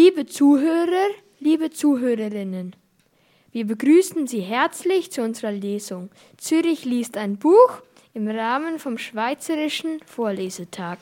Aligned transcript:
Liebe 0.00 0.26
Zuhörer, 0.26 1.08
liebe 1.40 1.70
Zuhörerinnen, 1.70 2.76
wir 3.50 3.66
begrüßen 3.66 4.28
Sie 4.28 4.42
herzlich 4.42 5.10
zu 5.10 5.22
unserer 5.22 5.50
Lesung. 5.50 6.10
Zürich 6.36 6.84
liest 6.84 7.16
ein 7.16 7.36
Buch 7.36 7.82
im 8.14 8.28
Rahmen 8.28 8.78
vom 8.78 8.96
Schweizerischen 8.96 9.98
Vorlesetag. 10.06 10.98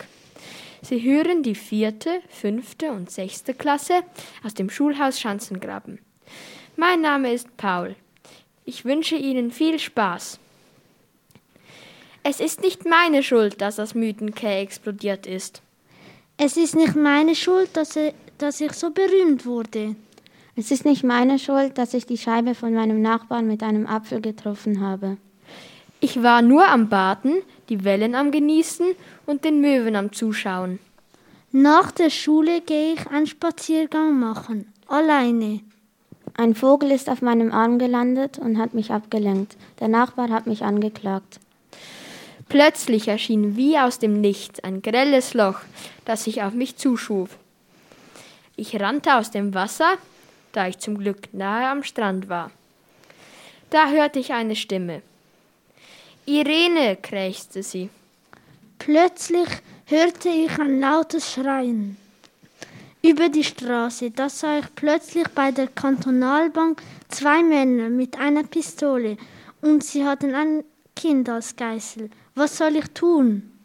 Sie 0.81 0.99
hören 0.99 1.43
die 1.43 1.53
vierte, 1.53 2.21
fünfte 2.27 2.91
und 2.91 3.11
sechste 3.11 3.53
Klasse 3.53 4.01
aus 4.43 4.55
dem 4.55 4.67
Schulhaus 4.67 5.19
Schanzengraben. 5.19 5.99
Mein 6.75 7.01
Name 7.01 7.31
ist 7.31 7.55
Paul. 7.55 7.95
Ich 8.65 8.83
wünsche 8.83 9.15
Ihnen 9.15 9.51
viel 9.51 9.77
Spaß. 9.77 10.39
Es 12.23 12.39
ist 12.39 12.61
nicht 12.61 12.83
meine 12.87 13.21
Schuld, 13.21 13.61
dass 13.61 13.75
das 13.75 13.93
Mythenkäse 13.93 14.55
explodiert 14.55 15.27
ist. 15.27 15.61
Es 16.39 16.57
ist 16.57 16.75
nicht 16.75 16.95
meine 16.95 17.35
Schuld, 17.35 17.77
dass, 17.77 17.95
dass 18.37 18.61
ich 18.61 18.73
so 18.73 18.91
berühmt 18.91 19.45
wurde. 19.45 19.95
Es 20.55 20.71
ist 20.71 20.85
nicht 20.85 21.03
meine 21.03 21.39
Schuld, 21.39 21.77
dass 21.77 21.93
ich 21.93 22.05
die 22.05 22.17
Scheibe 22.17 22.55
von 22.55 22.73
meinem 22.73 23.01
Nachbarn 23.01 23.47
mit 23.47 23.61
einem 23.63 23.85
Apfel 23.85 24.21
getroffen 24.21 24.81
habe. 24.81 25.17
Ich 25.99 26.21
war 26.21 26.41
nur 26.41 26.67
am 26.67 26.89
Baden, 26.89 27.41
die 27.69 27.83
Wellen 27.83 28.15
am 28.15 28.31
Genießen 28.31 28.87
und 29.25 29.43
den 29.45 29.61
Möwen 29.61 29.95
am 29.95 30.11
Zuschauen. 30.11 30.79
Nach 31.51 31.91
der 31.91 32.09
Schule 32.09 32.61
gehe 32.61 32.93
ich 32.93 33.07
einen 33.07 33.25
Spaziergang 33.25 34.19
machen, 34.19 34.71
alleine. 34.87 35.61
Ein 36.35 36.53
Vogel 36.53 36.91
ist 36.91 37.09
auf 37.09 37.23
meinem 37.23 37.51
Arm 37.51 37.79
gelandet 37.79 38.37
und 38.37 38.59
hat 38.59 38.75
mich 38.75 38.91
abgelenkt. 38.91 39.57
Der 39.79 39.87
Nachbar 39.87 40.29
hat 40.29 40.45
mich 40.45 40.63
angeklagt. 40.63 41.39
Plötzlich 42.49 43.07
erschien 43.07 43.57
wie 43.57 43.77
aus 43.77 43.97
dem 43.97 44.21
Nichts 44.21 44.59
ein 44.59 44.81
grelles 44.81 45.33
Loch, 45.33 45.59
das 46.05 46.25
sich 46.25 46.43
auf 46.43 46.53
mich 46.53 46.77
zuschuf. 46.77 47.37
Ich 48.59 48.79
rannte 48.79 49.15
aus 49.15 49.29
dem 49.29 49.53
Wasser, 49.53 49.97
da 50.51 50.67
ich 50.67 50.79
zum 50.79 50.97
Glück 50.97 51.31
nahe 51.31 51.69
am 51.69 51.83
Strand 51.83 52.27
war. 52.27 52.49
Da 53.69 53.89
hörte 53.89 54.17
ich 54.17 54.33
eine 54.33 54.55
Stimme. 54.55 55.03
Irene, 56.25 56.97
krächzte 56.99 57.61
sie. 57.61 57.91
Plötzlich 58.79 59.47
hörte 59.85 60.29
ich 60.29 60.57
ein 60.57 60.79
lautes 60.79 61.31
Schreien. 61.31 61.97
Über 63.03 63.29
die 63.29 63.43
Straße, 63.43 64.09
da 64.09 64.27
sah 64.27 64.57
ich 64.57 64.73
plötzlich 64.73 65.27
bei 65.29 65.51
der 65.51 65.67
Kantonalbank 65.67 66.81
zwei 67.09 67.43
Männer 67.43 67.89
mit 67.89 68.17
einer 68.17 68.43
Pistole 68.43 69.17
und 69.61 69.83
sie 69.83 70.03
hatten 70.03 70.33
ein 70.33 70.63
Kind 70.95 71.29
als 71.29 71.55
Geißel. 71.55 72.09
Was 72.33 72.57
soll 72.57 72.75
ich 72.77 72.87
tun? 72.95 73.56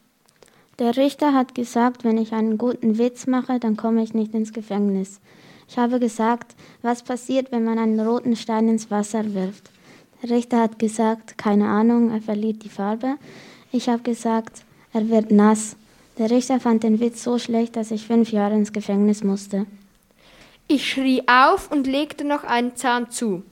Der 0.79 0.97
Richter 0.97 1.35
hat 1.35 1.55
gesagt, 1.55 2.03
wenn 2.03 2.19
ich 2.19 2.33
einen 2.33 2.57
guten 2.57 2.99
Witz 2.99 3.27
mache, 3.27 3.59
dann 3.59 3.77
komme 3.77 4.03
ich 4.03 4.15
nicht 4.15 4.35
ins 4.35 4.53
Gefängnis. 4.53 5.21
Ich 5.69 5.79
habe 5.79 6.01
gesagt, 6.01 6.55
was 6.81 7.03
passiert, 7.03 7.53
wenn 7.53 7.65
man 7.65 7.79
einen 7.79 8.01
roten 8.01 8.37
Stein 8.37 8.69
ins 8.69 8.91
Wasser 8.91 9.35
wirft. 9.35 9.71
Der 10.23 10.31
Richter 10.31 10.61
hat 10.61 10.79
gesagt, 10.79 11.37
keine 11.37 11.69
Ahnung, 11.69 12.11
er 12.11 12.21
verliert 12.21 12.65
die 12.65 12.69
Farbe. 12.69 13.17
Ich 13.71 13.89
habe 13.89 14.03
gesagt, 14.03 14.63
er 14.93 15.09
wird 15.09 15.31
nass. 15.31 15.77
Der 16.19 16.31
Richter 16.31 16.61
fand 16.61 16.83
den 16.83 17.01
Witz 17.01 17.23
so 17.23 17.39
schlecht, 17.39 17.77
dass 17.77 17.91
ich 17.91 18.07
fünf 18.07 18.33
Jahre 18.33 18.55
ins 18.55 18.73
Gefängnis 18.73 19.25
musste. 19.25 19.67
Ich 20.69 20.89
schrie 20.89 21.23
auf 21.27 21.71
und 21.71 21.87
legte 21.87 22.25
noch 22.25 22.45
einen 22.45 22.77
Zahn 22.77 23.11
zu. 23.11 23.43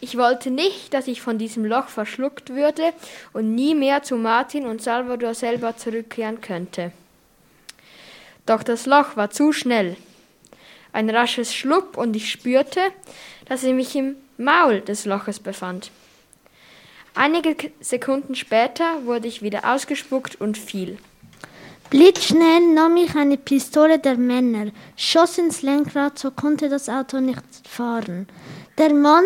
Ich 0.00 0.18
wollte 0.18 0.50
nicht, 0.50 0.92
dass 0.92 1.08
ich 1.08 1.22
von 1.22 1.38
diesem 1.38 1.64
Loch 1.64 1.88
verschluckt 1.88 2.50
würde 2.50 2.92
und 3.32 3.54
nie 3.54 3.74
mehr 3.74 4.02
zu 4.02 4.16
Martin 4.16 4.66
und 4.66 4.82
Salvador 4.82 5.34
selber 5.34 5.76
zurückkehren 5.76 6.40
könnte. 6.40 6.92
Doch 8.44 8.62
das 8.62 8.86
Loch 8.86 9.16
war 9.16 9.30
zu 9.30 9.52
schnell. 9.52 9.96
Ein 10.92 11.10
rasches 11.10 11.54
Schlupp 11.54 11.96
und 11.96 12.14
ich 12.14 12.30
spürte, 12.30 12.80
dass 13.46 13.64
ich 13.64 13.72
mich 13.72 13.96
im 13.96 14.16
Maul 14.38 14.80
des 14.80 15.04
Loches 15.04 15.40
befand. 15.40 15.90
Einige 17.14 17.56
Sekunden 17.80 18.34
später 18.34 19.04
wurde 19.04 19.26
ich 19.26 19.40
wieder 19.40 19.72
ausgespuckt 19.72 20.38
und 20.40 20.58
fiel. 20.58 20.98
Blitzschnell 21.88 22.74
nahm 22.74 22.96
ich 22.96 23.14
eine 23.14 23.36
Pistole 23.38 23.98
der 23.98 24.16
Männer, 24.16 24.72
schoss 24.96 25.38
ins 25.38 25.62
Lenkrad, 25.62 26.18
so 26.18 26.30
konnte 26.30 26.68
das 26.68 26.88
Auto 26.88 27.20
nicht 27.20 27.42
fahren. 27.66 28.28
Der 28.76 28.92
Mann 28.92 29.24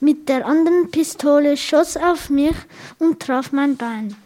mit 0.00 0.28
der 0.28 0.46
anderen 0.46 0.90
Pistole 0.90 1.56
schoss 1.56 1.96
auf 1.96 2.30
mich 2.30 2.54
und 2.98 3.20
traf 3.20 3.52
mein 3.52 3.76
Bein. 3.76 4.16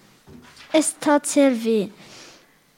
Es 0.72 0.98
tat 0.98 1.26
sehr 1.26 1.64
weh. 1.64 1.88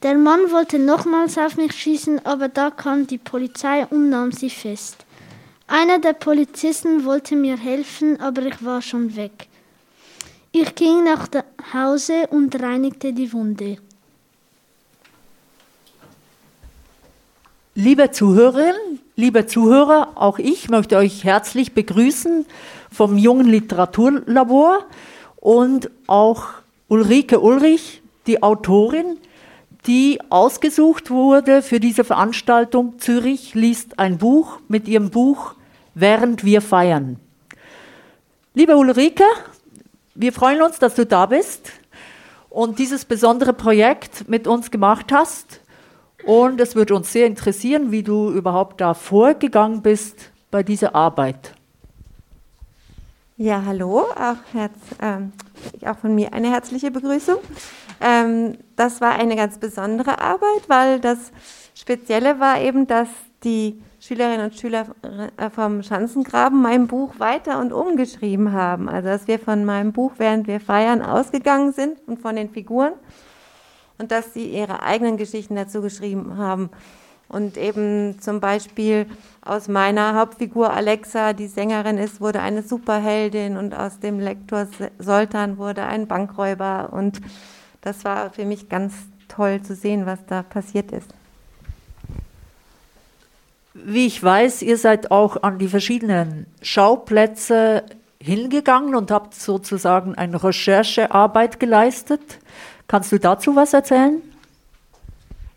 Der 0.03 0.15
Mann 0.15 0.51
wollte 0.51 0.79
nochmals 0.79 1.37
auf 1.37 1.57
mich 1.57 1.73
schießen, 1.73 2.25
aber 2.25 2.47
da 2.47 2.69
kam 2.69 3.07
die 3.07 3.17
Polizei 3.17 3.85
und 3.87 4.09
nahm 4.09 4.31
sie 4.31 4.49
fest. 4.49 4.97
Einer 5.67 5.99
der 5.99 6.13
Polizisten 6.13 7.05
wollte 7.05 7.35
mir 7.35 7.57
helfen, 7.57 8.19
aber 8.21 8.43
ich 8.43 8.63
war 8.63 8.81
schon 8.81 9.15
weg. 9.15 9.47
Ich 10.51 10.75
ging 10.75 11.03
nach 11.03 11.27
Hause 11.73 12.27
und 12.29 12.61
reinigte 12.61 13.13
die 13.13 13.33
Wunde. 13.33 13.77
Liebe 17.73 18.11
Zuhörerinnen, 18.11 18.99
liebe 19.15 19.47
Zuhörer, 19.47 20.13
auch 20.15 20.39
ich 20.39 20.69
möchte 20.69 20.95
euch 20.97 21.23
herzlich 21.25 21.73
begrüßen 21.73 22.45
vom 22.95 23.17
Jungen 23.17 23.47
Literaturlabor 23.47 24.85
und 25.35 25.91
auch 26.07 26.45
Ulrike 26.87 27.39
Ulrich, 27.39 28.01
die 28.25 28.41
Autorin, 28.41 29.17
die 29.85 30.19
ausgesucht 30.29 31.11
wurde 31.11 31.61
für 31.61 31.79
diese 31.79 32.03
Veranstaltung. 32.03 32.97
Zürich 32.97 33.53
liest 33.53 33.99
ein 33.99 34.17
Buch 34.17 34.59
mit 34.67 34.87
ihrem 34.87 35.09
Buch 35.09 35.55
Während 35.97 36.43
wir 36.43 36.61
feiern. 36.61 37.21
Liebe 38.53 38.75
Ulrike, 38.75 39.23
wir 40.13 40.33
freuen 40.33 40.61
uns, 40.61 40.77
dass 40.77 40.95
du 40.95 41.05
da 41.05 41.25
bist 41.25 41.71
und 42.49 42.79
dieses 42.79 43.05
besondere 43.05 43.53
Projekt 43.53 44.27
mit 44.27 44.45
uns 44.45 44.71
gemacht 44.71 45.13
hast. 45.13 45.61
Und 46.25 46.59
es 46.59 46.75
würde 46.75 46.95
uns 46.95 47.13
sehr 47.13 47.27
interessieren, 47.27 47.91
wie 47.91 48.03
du 48.03 48.29
überhaupt 48.29 48.81
da 48.81 48.93
vorgegangen 48.93 49.81
bist 49.81 50.31
bei 50.51 50.63
dieser 50.63 50.95
Arbeit. 50.95 51.53
Ja, 53.37 53.63
hallo, 53.65 53.99
auch, 53.99 54.37
herz, 54.53 54.77
ähm, 55.01 55.33
auch 55.85 55.97
von 55.97 56.15
mir 56.15 56.31
eine 56.31 56.51
herzliche 56.51 56.89
Begrüßung. 56.89 57.35
Ähm, 57.99 58.57
das 58.77 59.01
war 59.01 59.11
eine 59.15 59.35
ganz 59.35 59.57
besondere 59.57 60.21
Arbeit, 60.21 60.69
weil 60.69 61.01
das 61.01 61.33
Spezielle 61.73 62.39
war 62.39 62.61
eben, 62.61 62.87
dass 62.87 63.09
die 63.43 63.83
Schülerinnen 63.99 64.45
und 64.45 64.55
Schüler 64.55 64.85
äh, 65.35 65.49
vom 65.49 65.83
Schanzengraben 65.83 66.61
mein 66.61 66.87
Buch 66.87 67.19
weiter 67.19 67.59
und 67.59 67.73
umgeschrieben 67.73 68.53
haben. 68.53 68.87
Also 68.87 69.09
dass 69.09 69.27
wir 69.27 69.37
von 69.37 69.65
meinem 69.65 69.91
Buch, 69.91 70.13
während 70.15 70.47
wir 70.47 70.61
feiern, 70.61 71.01
ausgegangen 71.01 71.73
sind 71.73 71.97
und 72.07 72.21
von 72.21 72.37
den 72.37 72.49
Figuren 72.49 72.93
und 73.97 74.11
dass 74.11 74.33
sie 74.33 74.45
ihre 74.45 74.81
eigenen 74.81 75.17
Geschichten 75.17 75.57
dazu 75.57 75.81
geschrieben 75.81 76.37
haben. 76.37 76.69
Und 77.27 77.57
eben 77.57 78.19
zum 78.19 78.39
Beispiel 78.39 79.07
aus 79.41 79.67
meiner 79.67 80.15
Hauptfigur 80.15 80.71
Alexa, 80.71 81.33
die 81.33 81.47
Sängerin 81.47 81.97
ist, 81.97 82.21
wurde 82.21 82.41
eine 82.41 82.61
Superheldin 82.61 83.57
und 83.57 83.75
aus 83.75 83.99
dem 83.99 84.19
Lektor 84.19 84.67
Soltan 84.99 85.57
wurde 85.57 85.83
ein 85.83 86.07
Bankräuber. 86.07 86.89
Und 86.91 87.21
das 87.81 88.05
war 88.05 88.29
für 88.29 88.45
mich 88.45 88.69
ganz 88.69 88.93
toll 89.27 89.61
zu 89.61 89.75
sehen, 89.75 90.05
was 90.05 90.19
da 90.27 90.43
passiert 90.43 90.91
ist. 90.91 91.09
Wie 93.73 94.05
ich 94.05 94.23
weiß, 94.23 94.61
ihr 94.61 94.77
seid 94.77 95.11
auch 95.11 95.43
an 95.43 95.59
die 95.59 95.67
verschiedenen 95.67 96.45
Schauplätze 96.61 97.83
hingegangen 98.19 98.95
und 98.95 99.11
habt 99.11 99.35
sozusagen 99.35 100.15
eine 100.15 100.41
Recherchearbeit 100.41 101.59
geleistet. 101.59 102.39
Kannst 102.87 103.11
du 103.11 103.19
dazu 103.19 103.55
was 103.55 103.73
erzählen? 103.73 104.21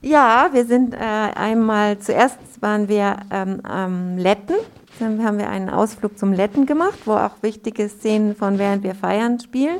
Ja, 0.01 0.51
wir 0.53 0.65
sind 0.65 0.95
äh, 0.95 0.99
einmal, 0.99 1.99
zuerst 1.99 2.39
waren 2.61 2.89
wir 2.89 3.17
ähm, 3.33 3.61
am 3.65 4.17
Letten, 4.17 4.55
dann 5.01 5.25
haben 5.25 5.39
wir 5.39 5.49
einen 5.49 5.69
Ausflug 5.71 6.17
zum 6.17 6.33
Letten 6.33 6.67
gemacht, 6.67 7.01
wo 7.05 7.15
auch 7.15 7.43
wichtige 7.43 7.89
Szenen 7.89 8.37
von 8.37 8.59
Während 8.59 8.85
wir 8.85 8.95
feiern 8.95 9.41
spielen. 9.41 9.79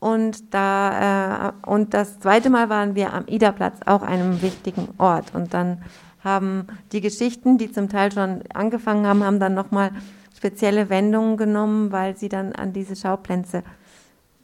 Und, 0.00 0.52
da, 0.52 1.48
äh, 1.48 1.68
und 1.68 1.94
das 1.94 2.18
zweite 2.18 2.50
Mal 2.50 2.70
waren 2.70 2.96
wir 2.96 3.12
am 3.12 3.26
Iderplatz, 3.28 3.78
auch 3.86 4.02
einem 4.02 4.42
wichtigen 4.42 4.88
Ort. 4.98 5.34
Und 5.34 5.54
dann 5.54 5.82
haben 6.24 6.66
die 6.90 7.00
Geschichten, 7.00 7.56
die 7.56 7.70
zum 7.70 7.88
Teil 7.88 8.10
schon 8.10 8.42
angefangen 8.52 9.06
haben, 9.06 9.22
haben 9.22 9.38
dann 9.38 9.54
nochmal 9.54 9.92
spezielle 10.36 10.88
Wendungen 10.88 11.36
genommen, 11.36 11.92
weil 11.92 12.16
sie 12.16 12.28
dann 12.28 12.52
an 12.52 12.72
diese 12.72 12.96
Schauplätze 12.96 13.62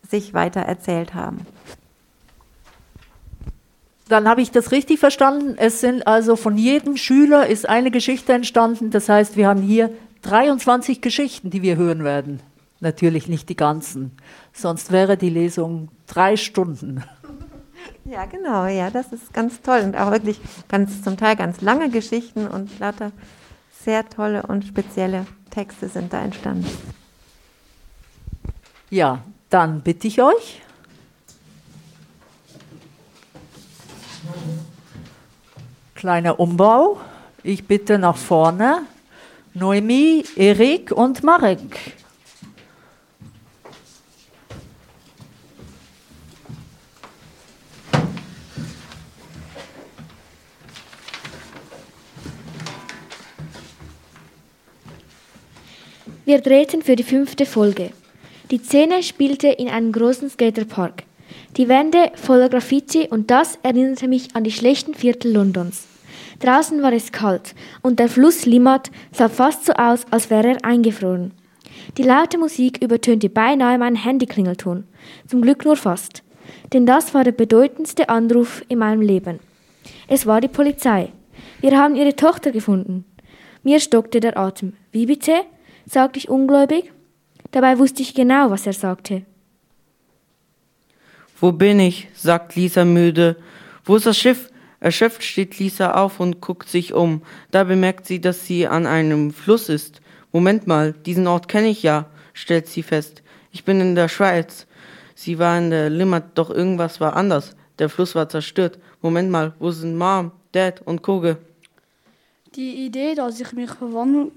sich 0.08 0.32
weiter 0.32 0.60
erzählt 0.60 1.14
haben. 1.14 1.44
Dann 4.08 4.28
habe 4.28 4.40
ich 4.40 4.50
das 4.52 4.70
richtig 4.70 5.00
verstanden. 5.00 5.54
Es 5.56 5.80
sind 5.80 6.06
also 6.06 6.36
von 6.36 6.56
jedem 6.56 6.96
Schüler 6.96 7.46
ist 7.46 7.68
eine 7.68 7.90
Geschichte 7.90 8.32
entstanden. 8.32 8.90
Das 8.90 9.08
heißt, 9.08 9.36
wir 9.36 9.48
haben 9.48 9.62
hier 9.62 9.90
23 10.22 11.00
Geschichten, 11.00 11.50
die 11.50 11.62
wir 11.62 11.76
hören 11.76 12.04
werden. 12.04 12.40
Natürlich 12.80 13.26
nicht 13.28 13.48
die 13.48 13.56
ganzen, 13.56 14.12
sonst 14.52 14.92
wäre 14.92 15.16
die 15.16 15.30
Lesung 15.30 15.88
drei 16.06 16.36
Stunden. 16.36 17.02
Ja, 18.04 18.24
genau, 18.24 18.66
ja, 18.66 18.90
das 18.90 19.12
ist 19.12 19.32
ganz 19.32 19.60
toll 19.62 19.80
und 19.80 19.96
auch 19.96 20.12
wirklich 20.12 20.40
ganz 20.68 21.02
zum 21.02 21.16
Teil 21.16 21.34
ganz 21.34 21.60
lange 21.60 21.90
Geschichten 21.90 22.46
und 22.46 22.78
lauter 22.78 23.10
sehr 23.84 24.08
tolle 24.08 24.44
und 24.44 24.64
spezielle 24.64 25.26
Texte 25.50 25.88
sind 25.88 26.12
da 26.12 26.22
entstanden. 26.22 26.66
Ja, 28.90 29.22
dann 29.50 29.80
bitte 29.80 30.06
ich 30.06 30.22
euch. 30.22 30.62
Kleiner 35.96 36.38
Umbau. 36.38 37.00
Ich 37.42 37.66
bitte 37.66 37.98
nach 37.98 38.18
vorne. 38.18 38.82
Noemi, 39.54 40.24
Erik 40.36 40.92
und 40.92 41.24
Marek. 41.24 41.94
Wir 56.26 56.42
drehten 56.42 56.82
für 56.82 56.96
die 56.96 57.04
fünfte 57.04 57.46
Folge. 57.46 57.90
Die 58.50 58.58
Szene 58.58 59.02
spielte 59.02 59.48
in 59.48 59.70
einem 59.70 59.92
großen 59.92 60.28
Skaterpark. 60.28 61.05
Die 61.56 61.68
Wände 61.68 62.12
voller 62.16 62.50
Graffiti 62.50 63.08
und 63.08 63.30
das 63.30 63.58
erinnerte 63.62 64.08
mich 64.08 64.36
an 64.36 64.44
die 64.44 64.52
schlechten 64.52 64.92
Viertel 64.92 65.32
Londons. 65.32 65.86
Draußen 66.40 66.82
war 66.82 66.92
es 66.92 67.12
kalt 67.12 67.54
und 67.82 67.98
der 67.98 68.10
Fluss 68.10 68.44
Limmat 68.44 68.90
sah 69.10 69.30
fast 69.30 69.64
so 69.64 69.72
aus, 69.72 70.04
als 70.10 70.28
wäre 70.28 70.48
er 70.48 70.64
eingefroren. 70.66 71.32
Die 71.96 72.02
laute 72.02 72.36
Musik 72.36 72.82
übertönte 72.82 73.30
beinahe 73.30 73.78
meinen 73.78 73.96
Handyklingelton. 73.96 74.84
Zum 75.26 75.40
Glück 75.40 75.64
nur 75.64 75.76
fast. 75.76 76.22
Denn 76.74 76.84
das 76.84 77.14
war 77.14 77.24
der 77.24 77.32
bedeutendste 77.32 78.10
Anruf 78.10 78.62
in 78.68 78.78
meinem 78.78 79.00
Leben. 79.00 79.40
Es 80.08 80.26
war 80.26 80.42
die 80.42 80.48
Polizei. 80.48 81.10
Wir 81.60 81.78
haben 81.78 81.96
ihre 81.96 82.16
Tochter 82.16 82.50
gefunden. 82.50 83.04
Mir 83.62 83.80
stockte 83.80 84.20
der 84.20 84.36
Atem. 84.36 84.74
Wie 84.92 85.06
bitte? 85.06 85.32
sagte 85.86 86.18
ich 86.18 86.28
ungläubig. 86.28 86.92
Dabei 87.50 87.78
wusste 87.78 88.02
ich 88.02 88.14
genau, 88.14 88.50
was 88.50 88.66
er 88.66 88.74
sagte. 88.74 89.22
Wo 91.38 91.52
bin 91.52 91.80
ich? 91.80 92.08
sagt 92.14 92.56
Lisa 92.56 92.84
müde. 92.84 93.36
Wo 93.84 93.96
ist 93.96 94.06
das 94.06 94.16
Schiff? 94.16 94.50
Erschöpft 94.80 95.22
steht 95.22 95.58
Lisa 95.58 95.92
auf 95.92 96.18
und 96.18 96.40
guckt 96.40 96.68
sich 96.68 96.94
um. 96.94 97.22
Da 97.50 97.64
bemerkt 97.64 98.06
sie, 98.06 98.20
dass 98.20 98.46
sie 98.46 98.66
an 98.66 98.86
einem 98.86 99.32
Fluss 99.32 99.68
ist. 99.68 100.00
Moment 100.32 100.66
mal, 100.66 100.92
diesen 100.92 101.26
Ort 101.26 101.48
kenne 101.48 101.68
ich 101.68 101.82
ja, 101.82 102.06
stellt 102.32 102.68
sie 102.68 102.82
fest. 102.82 103.22
Ich 103.52 103.64
bin 103.64 103.80
in 103.80 103.94
der 103.94 104.08
Schweiz. 104.08 104.66
Sie 105.14 105.38
war 105.38 105.58
in 105.58 105.70
der 105.70 105.90
Limmat, 105.90 106.38
doch 106.38 106.50
irgendwas 106.50 107.00
war 107.00 107.16
anders. 107.16 107.54
Der 107.78 107.88
Fluss 107.88 108.14
war 108.14 108.28
zerstört. 108.28 108.78
Moment 109.02 109.30
mal, 109.30 109.54
wo 109.58 109.70
sind 109.70 109.96
Mom, 109.96 110.32
Dad 110.52 110.82
und 110.84 111.02
Koge? 111.02 111.36
Die 112.54 112.86
Idee, 112.86 113.14
dass 113.14 113.40
ich 113.40 113.52
mich 113.52 113.70
verwandeln 113.70 114.32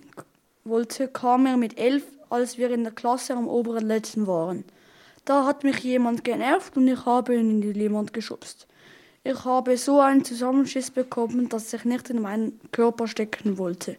wollte, 0.65 1.07
kam 1.07 1.43
mir 1.43 1.55
mit 1.55 1.77
elf, 1.79 2.03
als 2.29 2.57
wir 2.57 2.69
in 2.71 2.83
der 2.83 2.91
Klasse 2.91 3.33
am 3.33 3.47
oberen 3.47 3.87
letzten 3.87 4.27
waren. 4.27 4.65
Da 5.25 5.45
hat 5.45 5.63
mich 5.63 5.79
jemand 5.79 6.23
genervt 6.23 6.77
und 6.77 6.87
ich 6.87 7.05
habe 7.05 7.35
ihn 7.35 7.49
in 7.49 7.61
die 7.61 7.73
Limmat 7.73 8.13
geschubst. 8.13 8.67
Ich 9.23 9.45
habe 9.45 9.77
so 9.77 9.99
einen 9.99 10.23
Zusammenschiss 10.23 10.91
bekommen, 10.91 11.49
dass 11.49 11.73
ich 11.73 11.83
nicht 11.83 12.09
in 12.09 12.21
meinen 12.21 12.59
Körper 12.71 13.07
stecken 13.07 13.57
wollte. 13.57 13.97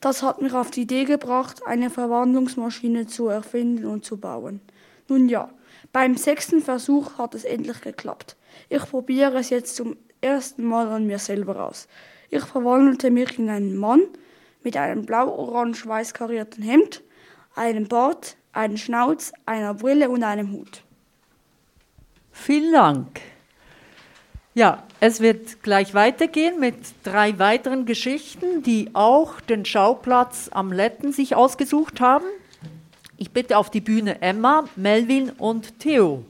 Das 0.00 0.22
hat 0.22 0.40
mich 0.40 0.52
auf 0.52 0.70
die 0.70 0.82
Idee 0.82 1.04
gebracht, 1.04 1.60
eine 1.66 1.90
Verwandlungsmaschine 1.90 3.06
zu 3.06 3.28
erfinden 3.28 3.86
und 3.86 4.04
zu 4.04 4.16
bauen. 4.16 4.60
Nun 5.08 5.28
ja, 5.28 5.50
beim 5.92 6.16
sechsten 6.16 6.62
Versuch 6.62 7.18
hat 7.18 7.34
es 7.34 7.44
endlich 7.44 7.80
geklappt. 7.80 8.36
Ich 8.68 8.82
probiere 8.82 9.38
es 9.38 9.50
jetzt 9.50 9.76
zum 9.76 9.96
ersten 10.20 10.64
Mal 10.64 10.88
an 10.88 11.06
mir 11.06 11.18
selber 11.18 11.66
aus. 11.66 11.88
Ich 12.30 12.42
verwandelte 12.42 13.10
mich 13.10 13.38
in 13.38 13.50
einen 13.50 13.76
Mann 13.76 14.02
mit 14.62 14.76
einem 14.76 15.04
blau-orange-weiß 15.04 16.14
karierten 16.14 16.62
Hemd, 16.62 17.02
einem 17.54 17.86
Bart, 17.86 18.37
einem 18.52 18.76
Schnauz, 18.76 19.32
einer 19.46 19.74
Brille 19.74 20.08
und 20.08 20.22
einem 20.22 20.52
Hut. 20.52 20.82
Vielen 22.32 22.72
Dank. 22.72 23.20
Ja, 24.54 24.82
es 25.00 25.20
wird 25.20 25.62
gleich 25.62 25.94
weitergehen 25.94 26.58
mit 26.58 26.74
drei 27.04 27.38
weiteren 27.38 27.86
Geschichten, 27.86 28.62
die 28.62 28.90
auch 28.92 29.40
den 29.40 29.64
Schauplatz 29.64 30.50
am 30.52 30.72
Letten 30.72 31.12
sich 31.12 31.36
ausgesucht 31.36 32.00
haben. 32.00 32.24
Ich 33.16 33.30
bitte 33.30 33.56
auf 33.56 33.70
die 33.70 33.80
Bühne 33.80 34.20
Emma, 34.20 34.64
Melvin 34.76 35.30
und 35.30 35.78
Theo. 35.78 36.24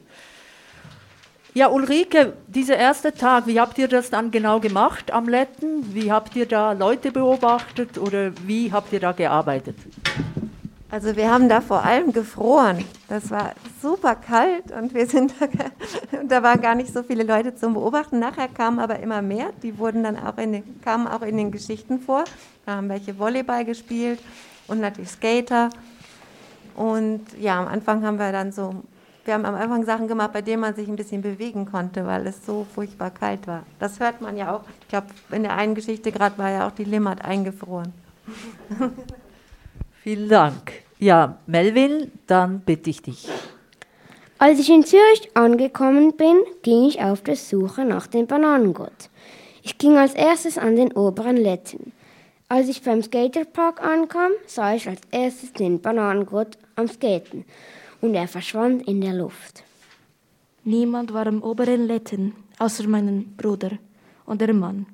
Ja, 1.55 1.69
Ulrike, 1.69 2.35
dieser 2.47 2.77
erste 2.77 3.13
Tag, 3.13 3.47
wie 3.47 3.59
habt 3.59 3.79
ihr 3.79 3.89
das 3.89 4.11
dann 4.11 4.31
genau 4.31 4.61
gemacht 4.61 5.11
am 5.11 5.29
Letten? 5.29 5.95
Wie 5.95 6.13
habt 6.13 6.37
ihr 6.37 6.47
da 6.47 6.73
Leute 6.73 7.11
beobachtet 7.11 7.99
oder 7.99 8.33
wie 8.47 8.71
habt 8.71 8.93
ihr 8.93 9.01
da 9.01 9.13
gearbeitet? 9.13 9.77
Also 10.91 11.17
wir 11.17 11.31
haben 11.31 11.51
da 11.51 11.61
vor 11.61 11.85
allem 11.85 12.13
gefroren. 12.13 12.83
Das 13.09 13.31
war 13.31 13.53
super 13.83 14.15
kalt 14.15 14.73
und 14.73 14.95
wir 14.95 15.07
sind 15.07 15.35
da, 15.39 15.47
da 16.27 16.43
waren 16.43 16.63
gar 16.63 16.75
nicht 16.75 16.93
so 16.93 17.03
viele 17.03 17.25
Leute 17.25 17.55
zum 17.55 17.75
Beobachten. 17.75 18.19
Nachher 18.19 18.49
kamen 18.49 18.79
aber 18.79 18.99
immer 19.01 19.21
mehr. 19.21 19.51
Die 19.63 19.79
wurden 19.79 20.03
dann 20.03 20.19
auch 20.19 20.39
in 20.39 20.53
den, 20.53 20.81
kamen 20.81 21.07
auch 21.07 21.21
in 21.21 21.37
den 21.37 21.53
Geschichten 21.53 22.01
vor. 22.01 22.25
Da 22.65 22.77
haben 22.77 22.89
welche 22.89 23.19
Volleyball 23.19 23.67
gespielt 23.67 24.19
und 24.67 24.81
natürlich 24.81 25.11
Skater. 25.11 25.69
Und 26.75 27.23
ja, 27.39 27.61
am 27.61 27.69
Anfang 27.69 28.03
haben 28.07 28.19
wir 28.19 28.33
dann 28.33 28.53
so, 28.53 28.83
wir 29.27 29.35
haben 29.35 29.45
am 29.45 29.57
Anfang 29.57 29.85
Sachen 29.85 30.09
gemacht, 30.09 30.33
bei 30.33 30.41
denen 30.41 30.63
man 30.63 30.75
sich 30.75 30.89
ein 30.89 30.97
bisschen 30.97 31.21
bewegen 31.21 31.67
konnte, 31.67 32.07
weil 32.07 32.27
es 32.27 32.47
so 32.47 32.67
furchtbar 32.75 33.11
kalt 33.11 33.47
war. 33.47 33.65
Das 33.79 34.01
hört 34.01 34.23
man 34.23 34.39
ja 34.39 34.55
auch. 34.55 34.63
Ich 34.81 34.89
glaube, 34.89 35.09
in 35.33 35.43
der 35.43 35.55
einen 35.55 35.75
Geschichte 35.75 36.13
gerade 36.13 36.39
war 36.39 36.51
ja 36.51 36.67
auch 36.67 36.73
die 36.73 36.85
Limmat 36.85 37.23
eingefroren. 37.23 37.93
Vielen 40.09 40.31
Dank. 40.31 40.73
Ja, 40.99 41.37
Melvin, 41.47 42.11
dann 42.27 42.61
bitte 42.61 42.89
ich 42.89 43.03
dich. 43.03 43.29
Als 44.39 44.59
ich 44.59 44.71
in 44.71 44.83
Zürich 44.83 45.29
angekommen 45.35 46.17
bin, 46.17 46.39
ging 46.63 46.87
ich 46.87 47.03
auf 47.03 47.21
der 47.21 47.37
Suche 47.37 47.85
nach 47.85 48.07
dem 48.07 48.27
Bananengott. 48.27 49.11
Ich 49.63 49.77
ging 49.77 49.99
als 49.99 50.15
erstes 50.15 50.57
an 50.57 50.77
den 50.77 50.93
oberen 50.93 51.37
Letten. 51.37 51.93
Als 52.49 52.69
ich 52.69 52.81
beim 52.81 53.03
Skaterpark 53.03 53.85
ankam, 53.85 54.31
sah 54.47 54.75
ich 54.75 54.89
als 54.89 55.03
erstes 55.11 55.53
den 55.53 55.79
Bananengott 55.79 56.57
am 56.77 56.89
Skaten 56.89 57.45
und 58.01 58.15
er 58.15 58.29
verschwand 58.29 58.89
in 58.89 59.03
der 59.03 59.13
Luft. 59.13 59.63
Niemand 60.65 61.13
war 61.13 61.27
am 61.27 61.43
oberen 61.43 61.87
Letten, 61.87 62.33
außer 62.59 62.89
meinem 62.89 63.37
Bruder 63.37 63.73
und 64.25 64.41
der 64.41 64.55
Mann. 64.55 64.87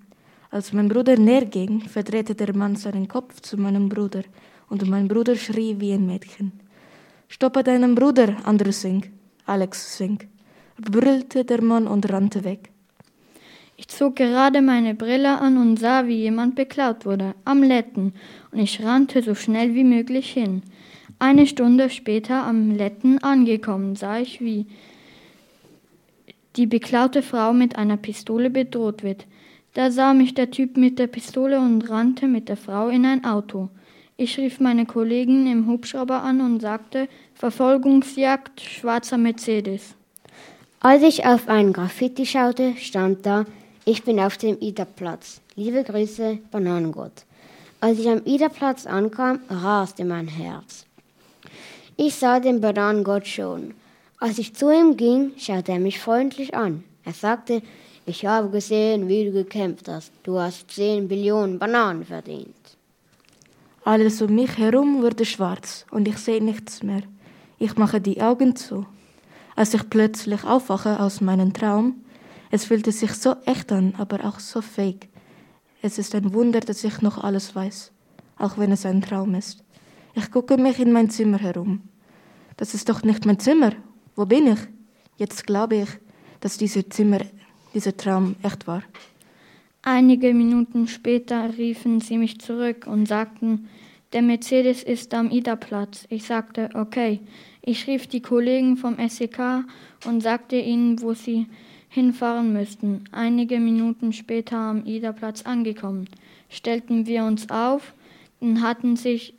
Als 0.50 0.72
mein 0.72 0.88
Bruder 0.88 1.16
näher 1.16 1.44
ging, 1.44 1.82
verdrehte 1.82 2.34
der 2.34 2.52
Mann 2.52 2.74
seinen 2.74 3.06
Kopf 3.06 3.40
zu 3.42 3.56
meinem 3.56 3.88
Bruder 3.88 4.24
und 4.68 4.88
mein 4.88 5.08
Bruder 5.08 5.36
schrie 5.36 5.76
wie 5.78 5.92
ein 5.92 6.06
Mädchen. 6.06 6.52
Stoppe 7.28 7.62
deinen 7.62 7.94
Bruder, 7.94 8.36
Andrew 8.44 8.72
Singh, 8.72 9.08
Alex 9.46 9.96
Singh, 9.96 10.26
brüllte 10.78 11.44
der 11.44 11.62
Mann 11.62 11.86
und 11.86 12.10
rannte 12.10 12.44
weg. 12.44 12.70
Ich 13.76 13.88
zog 13.88 14.16
gerade 14.16 14.62
meine 14.62 14.94
Brille 14.94 15.40
an 15.40 15.56
und 15.56 15.78
sah, 15.78 16.06
wie 16.06 16.18
jemand 16.18 16.54
beklaut 16.54 17.04
wurde, 17.06 17.34
am 17.44 17.62
Letten, 17.62 18.14
und 18.52 18.60
ich 18.60 18.84
rannte 18.84 19.22
so 19.22 19.34
schnell 19.34 19.74
wie 19.74 19.84
möglich 19.84 20.32
hin. 20.32 20.62
Eine 21.18 21.46
Stunde 21.46 21.90
später 21.90 22.44
am 22.44 22.70
Letten 22.70 23.18
angekommen, 23.18 23.96
sah 23.96 24.18
ich, 24.18 24.40
wie 24.40 24.66
die 26.56 26.66
beklaute 26.66 27.22
Frau 27.22 27.52
mit 27.52 27.76
einer 27.76 27.96
Pistole 27.96 28.48
bedroht 28.48 29.02
wird. 29.02 29.26
Da 29.72 29.90
sah 29.90 30.14
mich 30.14 30.34
der 30.34 30.52
Typ 30.52 30.76
mit 30.76 31.00
der 31.00 31.08
Pistole 31.08 31.58
und 31.58 31.88
rannte 31.90 32.28
mit 32.28 32.48
der 32.48 32.56
Frau 32.56 32.88
in 32.88 33.04
ein 33.04 33.24
Auto. 33.24 33.70
Ich 34.16 34.38
rief 34.38 34.60
meine 34.60 34.86
Kollegen 34.86 35.50
im 35.50 35.66
Hubschrauber 35.66 36.22
an 36.22 36.40
und 36.40 36.60
sagte 36.60 37.08
Verfolgungsjagd 37.34 38.60
schwarzer 38.60 39.18
Mercedes. 39.18 39.96
Als 40.78 41.02
ich 41.02 41.26
auf 41.26 41.48
ein 41.48 41.72
Graffiti 41.72 42.24
schaute, 42.24 42.76
stand 42.76 43.26
da 43.26 43.44
Ich 43.84 44.04
bin 44.04 44.20
auf 44.20 44.36
dem 44.36 44.56
Ida-Platz. 44.60 45.40
Liebe 45.56 45.82
Grüße, 45.82 46.38
Bananengott. 46.52 47.24
Als 47.80 47.98
ich 47.98 48.08
am 48.08 48.22
Ida-Platz 48.24 48.86
ankam, 48.86 49.40
raste 49.50 50.04
mein 50.04 50.28
Herz. 50.28 50.86
Ich 51.96 52.14
sah 52.14 52.38
den 52.38 52.60
Bananengott 52.60 53.26
schon. 53.26 53.74
Als 54.20 54.38
ich 54.38 54.54
zu 54.54 54.70
ihm 54.70 54.96
ging, 54.96 55.32
schaute 55.38 55.72
er 55.72 55.80
mich 55.80 55.98
freundlich 55.98 56.54
an. 56.54 56.84
Er 57.04 57.14
sagte, 57.14 57.62
ich 58.06 58.24
habe 58.24 58.48
gesehen, 58.50 59.08
wie 59.08 59.24
du 59.24 59.32
gekämpft 59.32 59.88
hast. 59.88 60.12
Du 60.22 60.38
hast 60.38 60.70
10 60.70 61.08
Billionen 61.08 61.58
Bananen 61.58 62.04
verdient. 62.04 62.63
Alles 63.86 64.22
um 64.22 64.34
mich 64.34 64.56
herum 64.56 65.02
wurde 65.02 65.26
schwarz 65.26 65.84
und 65.90 66.08
ich 66.08 66.16
sehe 66.16 66.42
nichts 66.42 66.82
mehr. 66.82 67.02
Ich 67.58 67.76
mache 67.76 68.00
die 68.00 68.22
Augen 68.22 68.56
zu. 68.56 68.86
Als 69.56 69.74
ich 69.74 69.90
plötzlich 69.90 70.42
aufwache 70.42 71.00
aus 71.00 71.20
meinem 71.20 71.52
Traum, 71.52 72.02
es 72.50 72.64
fühlte 72.64 72.92
sich 72.92 73.12
so 73.12 73.36
echt 73.44 73.70
an, 73.72 73.94
aber 73.98 74.24
auch 74.24 74.40
so 74.40 74.62
fake. 74.62 75.10
Es 75.82 75.98
ist 75.98 76.14
ein 76.14 76.32
Wunder, 76.32 76.60
dass 76.60 76.82
ich 76.82 77.02
noch 77.02 77.22
alles 77.22 77.54
weiß, 77.54 77.92
auch 78.38 78.56
wenn 78.56 78.72
es 78.72 78.86
ein 78.86 79.02
Traum 79.02 79.34
ist. 79.34 79.62
Ich 80.14 80.30
gucke 80.30 80.56
mich 80.56 80.78
in 80.78 80.90
mein 80.90 81.10
Zimmer 81.10 81.38
herum. 81.38 81.82
Das 82.56 82.72
ist 82.72 82.88
doch 82.88 83.02
nicht 83.02 83.26
mein 83.26 83.38
Zimmer. 83.38 83.72
Wo 84.16 84.24
bin 84.24 84.46
ich? 84.46 84.60
Jetzt 85.18 85.46
glaube 85.46 85.76
ich, 85.76 85.88
dass 86.40 86.56
dieser 86.56 86.88
Zimmer, 86.88 87.18
dieser 87.74 87.94
Traum 87.94 88.36
echt 88.42 88.66
war. 88.66 88.82
Einige 89.86 90.32
Minuten 90.32 90.88
später 90.88 91.58
riefen 91.58 92.00
sie 92.00 92.16
mich 92.16 92.40
zurück 92.40 92.86
und 92.86 93.06
sagten, 93.06 93.68
der 94.14 94.22
Mercedes 94.22 94.82
ist 94.82 95.12
am 95.12 95.30
Ida-Platz. 95.30 96.06
Ich 96.08 96.24
sagte, 96.24 96.70
okay. 96.72 97.20
Ich 97.60 97.86
rief 97.86 98.06
die 98.06 98.22
Kollegen 98.22 98.78
vom 98.78 98.96
SEK 98.96 99.66
und 100.06 100.22
sagte 100.22 100.56
ihnen, 100.56 101.02
wo 101.02 101.12
sie 101.12 101.48
hinfahren 101.90 102.54
müssten. 102.54 103.04
Einige 103.12 103.60
Minuten 103.60 104.14
später 104.14 104.56
am 104.56 104.86
Ida-Platz 104.86 105.42
angekommen, 105.42 106.08
stellten 106.48 107.06
wir 107.06 107.24
uns 107.24 107.50
auf, 107.50 107.92
dann 108.40 108.62
hatten 108.62 108.96
sich 108.96 109.34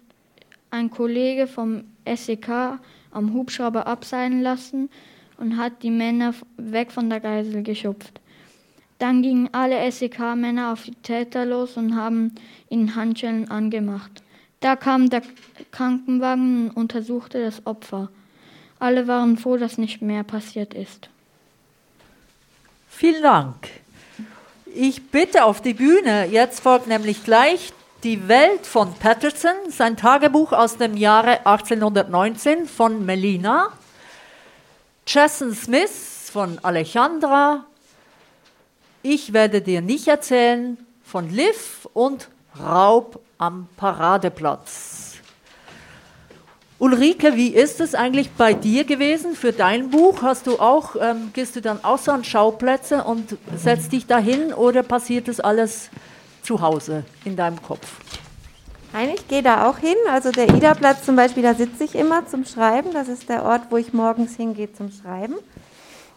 ein 0.70 0.92
Kollege 0.92 1.48
vom 1.48 1.86
SEK 2.06 2.78
am 3.10 3.34
Hubschrauber 3.34 3.88
abseilen 3.88 4.44
lassen 4.44 4.90
und 5.38 5.58
hat 5.58 5.82
die 5.82 5.90
Männer 5.90 6.36
weg 6.58 6.92
von 6.92 7.10
der 7.10 7.20
Geisel 7.20 7.64
geschupft. 7.64 8.22
Dann 9.00 9.22
gingen 9.22 9.50
alle 9.54 9.92
SEK-Männer 9.92 10.72
auf 10.72 10.84
die 10.84 10.96
Täter 10.96 11.46
los 11.46 11.76
und 11.78 11.96
haben 11.96 12.36
ihnen 12.70 12.96
Handschellen 12.96 13.52
angemacht. 13.52 14.24
Da 14.62 14.76
kam 14.76 15.10
der 15.10 15.22
Krankenwagen 15.72 16.70
und 16.70 16.78
untersuchte 16.78 17.44
das 17.44 17.66
Opfer. 17.66 18.10
Alle 18.80 19.08
waren 19.08 19.38
froh, 19.38 19.58
dass 19.58 19.78
nicht 19.78 20.02
mehr 20.02 20.24
passiert 20.24 20.74
ist. 20.74 21.10
Vielen 22.90 23.24
Dank. 23.24 23.56
Ich 24.74 25.04
bitte 25.10 25.44
auf 25.44 25.62
die 25.62 25.74
Bühne. 25.74 26.26
Jetzt 26.28 26.62
folgt 26.62 26.88
nämlich 26.88 27.24
gleich 27.24 27.74
die 28.04 28.28
Welt 28.28 28.66
von 28.66 28.94
Patterson, 28.94 29.56
sein 29.70 29.98
Tagebuch 29.98 30.52
aus 30.52 30.78
dem 30.78 30.96
Jahre 30.96 31.46
1819 31.46 32.68
von 32.68 33.06
Melina, 33.06 33.72
Jason 35.08 35.54
Smith 35.54 36.30
von 36.32 36.60
Alejandra, 36.62 37.66
Ich 39.08 39.34
werde 39.34 39.62
dir 39.62 39.82
nicht 39.82 40.08
erzählen 40.08 40.80
von 41.04 41.30
Liv 41.30 41.88
und 41.94 42.28
Raub 42.60 43.20
am 43.38 43.68
Paradeplatz. 43.78 45.18
Ulrike, 46.80 47.36
wie 47.36 47.50
ist 47.50 47.82
es 47.82 47.94
eigentlich 47.94 48.32
bei 48.32 48.56
dir 48.56 48.84
gewesen 48.84 49.36
für 49.36 49.52
dein 49.52 49.92
Buch? 49.92 50.24
Hast 50.24 50.48
du 50.48 50.58
auch, 50.58 50.96
ähm, 51.00 51.30
gehst 51.34 51.56
du 51.56 51.62
dann 51.62 51.84
auch 51.84 52.00
so 52.00 52.14
an 52.14 52.24
Schauplätze 52.24 53.04
und 53.04 53.38
setzt 53.56 53.92
dich 53.92 54.08
dahin 54.08 54.52
oder 54.52 54.82
passiert 54.82 55.28
das 55.28 55.40
alles 55.40 55.92
zu 56.42 56.62
Hause 56.62 57.04
in 57.26 57.36
deinem 57.36 57.62
Kopf? 57.62 57.88
Nein, 58.92 59.12
ich 59.14 59.28
gehe 59.28 59.44
da 59.44 59.70
auch 59.70 59.78
hin. 59.78 59.98
Also 60.10 60.32
der 60.32 60.50
Ida-Platz 60.50 61.06
zum 61.06 61.16
Beispiel, 61.16 61.44
da 61.44 61.54
sitze 61.54 61.84
ich 61.84 61.94
immer 61.94 62.26
zum 62.26 62.44
Schreiben. 62.44 62.92
Das 62.92 63.08
ist 63.08 63.30
der 63.30 63.44
Ort, 63.44 63.68
wo 63.70 63.78
ich 63.78 63.94
morgens 63.94 64.36
hingehe 64.36 64.74
zum 64.74 64.90
Schreiben. 64.90 65.36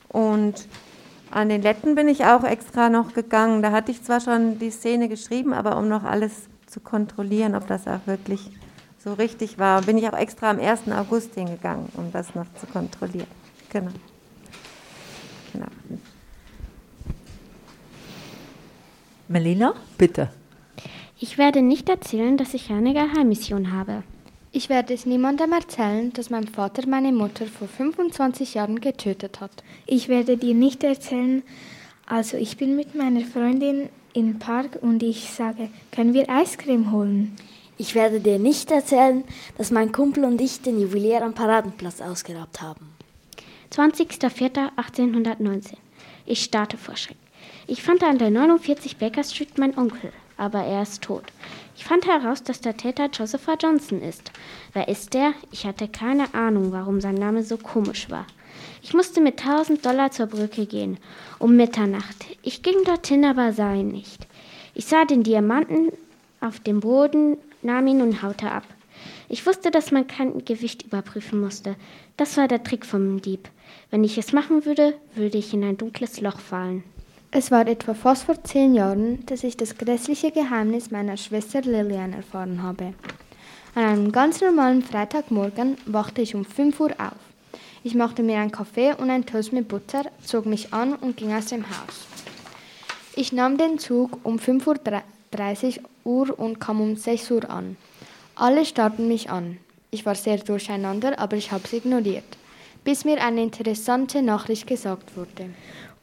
Und 0.08 0.66
an 1.30 1.48
den 1.48 1.62
Letten 1.62 1.94
bin 1.94 2.08
ich 2.08 2.24
auch 2.24 2.44
extra 2.44 2.88
noch 2.88 3.12
gegangen. 3.12 3.62
Da 3.62 3.72
hatte 3.72 3.90
ich 3.90 4.02
zwar 4.02 4.20
schon 4.20 4.58
die 4.58 4.70
Szene 4.70 5.08
geschrieben, 5.08 5.52
aber 5.52 5.76
um 5.76 5.88
noch 5.88 6.04
alles 6.04 6.48
zu 6.66 6.80
kontrollieren, 6.80 7.54
ob 7.54 7.66
das 7.66 7.86
auch 7.86 8.06
wirklich 8.06 8.50
so 8.98 9.14
richtig 9.14 9.58
war, 9.58 9.82
bin 9.82 9.96
ich 9.96 10.08
auch 10.08 10.16
extra 10.16 10.50
am 10.50 10.58
1. 10.58 10.90
August 10.90 11.34
hingegangen, 11.34 11.88
um 11.94 12.12
das 12.12 12.34
noch 12.34 12.46
zu 12.54 12.66
kontrollieren. 12.66 13.28
Genau. 13.70 13.90
genau. 15.52 15.66
Melina, 19.28 19.74
bitte. 19.98 20.30
Ich 21.18 21.36
werde 21.36 21.62
nicht 21.62 21.88
erzählen, 21.88 22.36
dass 22.36 22.54
ich 22.54 22.70
eine 22.70 22.94
Geheimmission 22.94 23.72
habe. 23.72 24.02
Ich 24.50 24.70
werde 24.70 24.94
es 24.94 25.04
niemandem 25.04 25.52
erzählen, 25.52 26.10
dass 26.14 26.30
mein 26.30 26.48
Vater 26.48 26.88
meine 26.88 27.12
Mutter 27.12 27.46
vor 27.46 27.68
25 27.68 28.54
Jahren 28.54 28.80
getötet 28.80 29.40
hat. 29.40 29.62
Ich 29.84 30.08
werde 30.08 30.38
dir 30.38 30.54
nicht 30.54 30.82
erzählen, 30.82 31.42
also 32.06 32.38
ich 32.38 32.56
bin 32.56 32.74
mit 32.74 32.94
meiner 32.94 33.20
Freundin 33.20 33.90
im 34.14 34.38
Park 34.38 34.78
und 34.80 35.02
ich 35.02 35.30
sage, 35.30 35.68
können 35.92 36.14
wir 36.14 36.30
Eiscreme 36.30 36.90
holen? 36.90 37.36
Ich 37.76 37.94
werde 37.94 38.20
dir 38.20 38.38
nicht 38.38 38.70
erzählen, 38.70 39.22
dass 39.58 39.70
mein 39.70 39.92
Kumpel 39.92 40.24
und 40.24 40.40
ich 40.40 40.62
den 40.62 40.80
Juwelier 40.80 41.22
am 41.22 41.34
Paradenplatz 41.34 42.00
ausgeraubt 42.00 42.62
haben. 42.62 42.88
20.04.1819. 43.72 45.74
Ich 46.24 46.42
starte 46.42 46.78
vor 46.78 46.96
Schreck. 46.96 47.18
Ich 47.66 47.82
fand 47.82 48.02
an 48.02 48.16
der 48.16 48.30
49 48.30 48.96
Baker 48.96 49.22
Street 49.22 49.58
meinen 49.58 49.76
Onkel, 49.76 50.10
aber 50.38 50.60
er 50.60 50.82
ist 50.82 51.02
tot. 51.02 51.24
Ich 51.76 51.84
fand 51.84 52.06
heraus, 52.06 52.42
dass 52.42 52.60
der 52.60 52.76
Täter 52.76 53.10
Josepha 53.12 53.54
Johnson 53.60 54.00
ist. 54.00 54.32
Wer 54.72 54.88
ist 54.88 55.12
der? 55.12 55.34
Ich 55.52 55.66
hatte 55.66 55.86
keine 55.88 56.32
Ahnung, 56.34 56.72
warum 56.72 57.00
sein 57.00 57.16
Name 57.16 57.42
so 57.42 57.58
komisch 57.58 58.08
war. 58.08 58.26
Ich 58.82 58.94
musste 58.94 59.20
mit 59.20 59.44
1000 59.44 59.84
Dollar 59.84 60.10
zur 60.10 60.26
Brücke 60.26 60.66
gehen, 60.66 60.98
um 61.38 61.56
Mitternacht. 61.56 62.26
Ich 62.42 62.62
ging 62.62 62.82
dorthin, 62.84 63.24
aber 63.24 63.52
sah 63.52 63.74
ihn 63.74 63.88
nicht. 63.88 64.26
Ich 64.74 64.86
sah 64.86 65.04
den 65.04 65.22
Diamanten 65.22 65.92
auf 66.40 66.60
dem 66.60 66.80
Boden, 66.80 67.36
nahm 67.62 67.86
ihn 67.86 68.00
und 68.00 68.22
haute 68.22 68.50
ab. 68.50 68.64
Ich 69.28 69.46
wusste, 69.46 69.70
dass 69.70 69.90
man 69.90 70.06
kein 70.06 70.44
Gewicht 70.44 70.84
überprüfen 70.84 71.40
musste. 71.40 71.76
Das 72.16 72.36
war 72.36 72.48
der 72.48 72.62
Trick 72.62 72.86
vom 72.86 73.20
Dieb. 73.20 73.48
Wenn 73.90 74.04
ich 74.04 74.18
es 74.18 74.32
machen 74.32 74.64
würde, 74.64 74.94
würde 75.14 75.38
ich 75.38 75.52
in 75.52 75.64
ein 75.64 75.76
dunkles 75.76 76.20
Loch 76.20 76.40
fallen. 76.40 76.82
Es 77.30 77.50
war 77.50 77.66
etwa 77.66 77.92
fast 77.92 78.24
vor 78.24 78.42
zehn 78.42 78.74
Jahren, 78.74 79.26
dass 79.26 79.44
ich 79.44 79.54
das 79.54 79.76
grässliche 79.76 80.30
Geheimnis 80.30 80.90
meiner 80.90 81.18
Schwester 81.18 81.60
Lillian 81.60 82.14
erfahren 82.14 82.62
habe. 82.62 82.94
An 83.74 83.84
einem 83.84 84.12
ganz 84.12 84.40
normalen 84.40 84.82
Freitagmorgen 84.82 85.76
wachte 85.84 86.22
ich 86.22 86.34
um 86.34 86.46
5 86.46 86.80
Uhr 86.80 86.92
auf. 86.92 87.18
Ich 87.84 87.94
machte 87.94 88.22
mir 88.22 88.38
einen 88.38 88.50
Kaffee 88.50 88.94
und 88.94 89.10
ein 89.10 89.26
Toast 89.26 89.52
mit 89.52 89.68
Butter, 89.68 90.04
zog 90.24 90.46
mich 90.46 90.72
an 90.72 90.94
und 90.94 91.18
ging 91.18 91.34
aus 91.34 91.46
dem 91.46 91.64
Haus. 91.68 92.06
Ich 93.14 93.30
nahm 93.30 93.58
den 93.58 93.78
Zug 93.78 94.20
um 94.22 94.38
5.30 94.38 95.80
Uhr 96.04 96.38
und 96.38 96.58
kam 96.58 96.80
um 96.80 96.96
6 96.96 97.30
Uhr 97.30 97.50
an. 97.50 97.76
Alle 98.36 98.64
starrten 98.64 99.06
mich 99.06 99.28
an. 99.28 99.58
Ich 99.90 100.06
war 100.06 100.14
sehr 100.14 100.38
durcheinander, 100.38 101.18
aber 101.18 101.36
ich 101.36 101.52
habe 101.52 101.64
es 101.64 101.74
ignoriert, 101.74 102.38
bis 102.84 103.04
mir 103.04 103.22
eine 103.22 103.42
interessante 103.42 104.22
Nachricht 104.22 104.66
gesagt 104.66 105.14
wurde. 105.14 105.50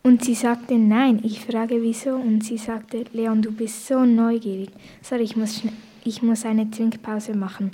Und 0.05 0.24
sie 0.24 0.35
sagte 0.35 0.77
nein. 0.77 1.19
Ich 1.24 1.43
frage 1.43 1.81
wieso 1.81 2.12
und 2.12 2.43
sie 2.43 2.59
sagte, 2.59 3.05
Leon, 3.12 3.41
du 3.41 3.51
bist 3.51 3.88
so 3.88 4.05
neugierig. 4.05 4.69
Sorry, 5.01 5.24
ich 5.24 5.35
muss, 5.35 5.63
ich 6.03 6.21
muss 6.21 6.45
eine 6.45 6.69
Trinkpause 6.69 7.33
machen. 7.33 7.71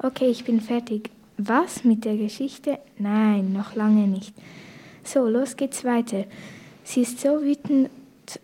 Okay, 0.00 0.28
ich 0.28 0.44
bin 0.44 0.60
fertig. 0.60 1.10
Was 1.38 1.82
mit 1.82 2.04
der 2.04 2.16
Geschichte? 2.16 2.78
Nein, 2.98 3.52
noch 3.52 3.74
lange 3.74 4.06
nicht. 4.06 4.32
So, 5.02 5.26
los 5.26 5.56
geht's 5.56 5.84
weiter. 5.84 6.26
Sie 6.84 7.02
ist 7.02 7.18
so 7.18 7.42
wütend 7.42 7.90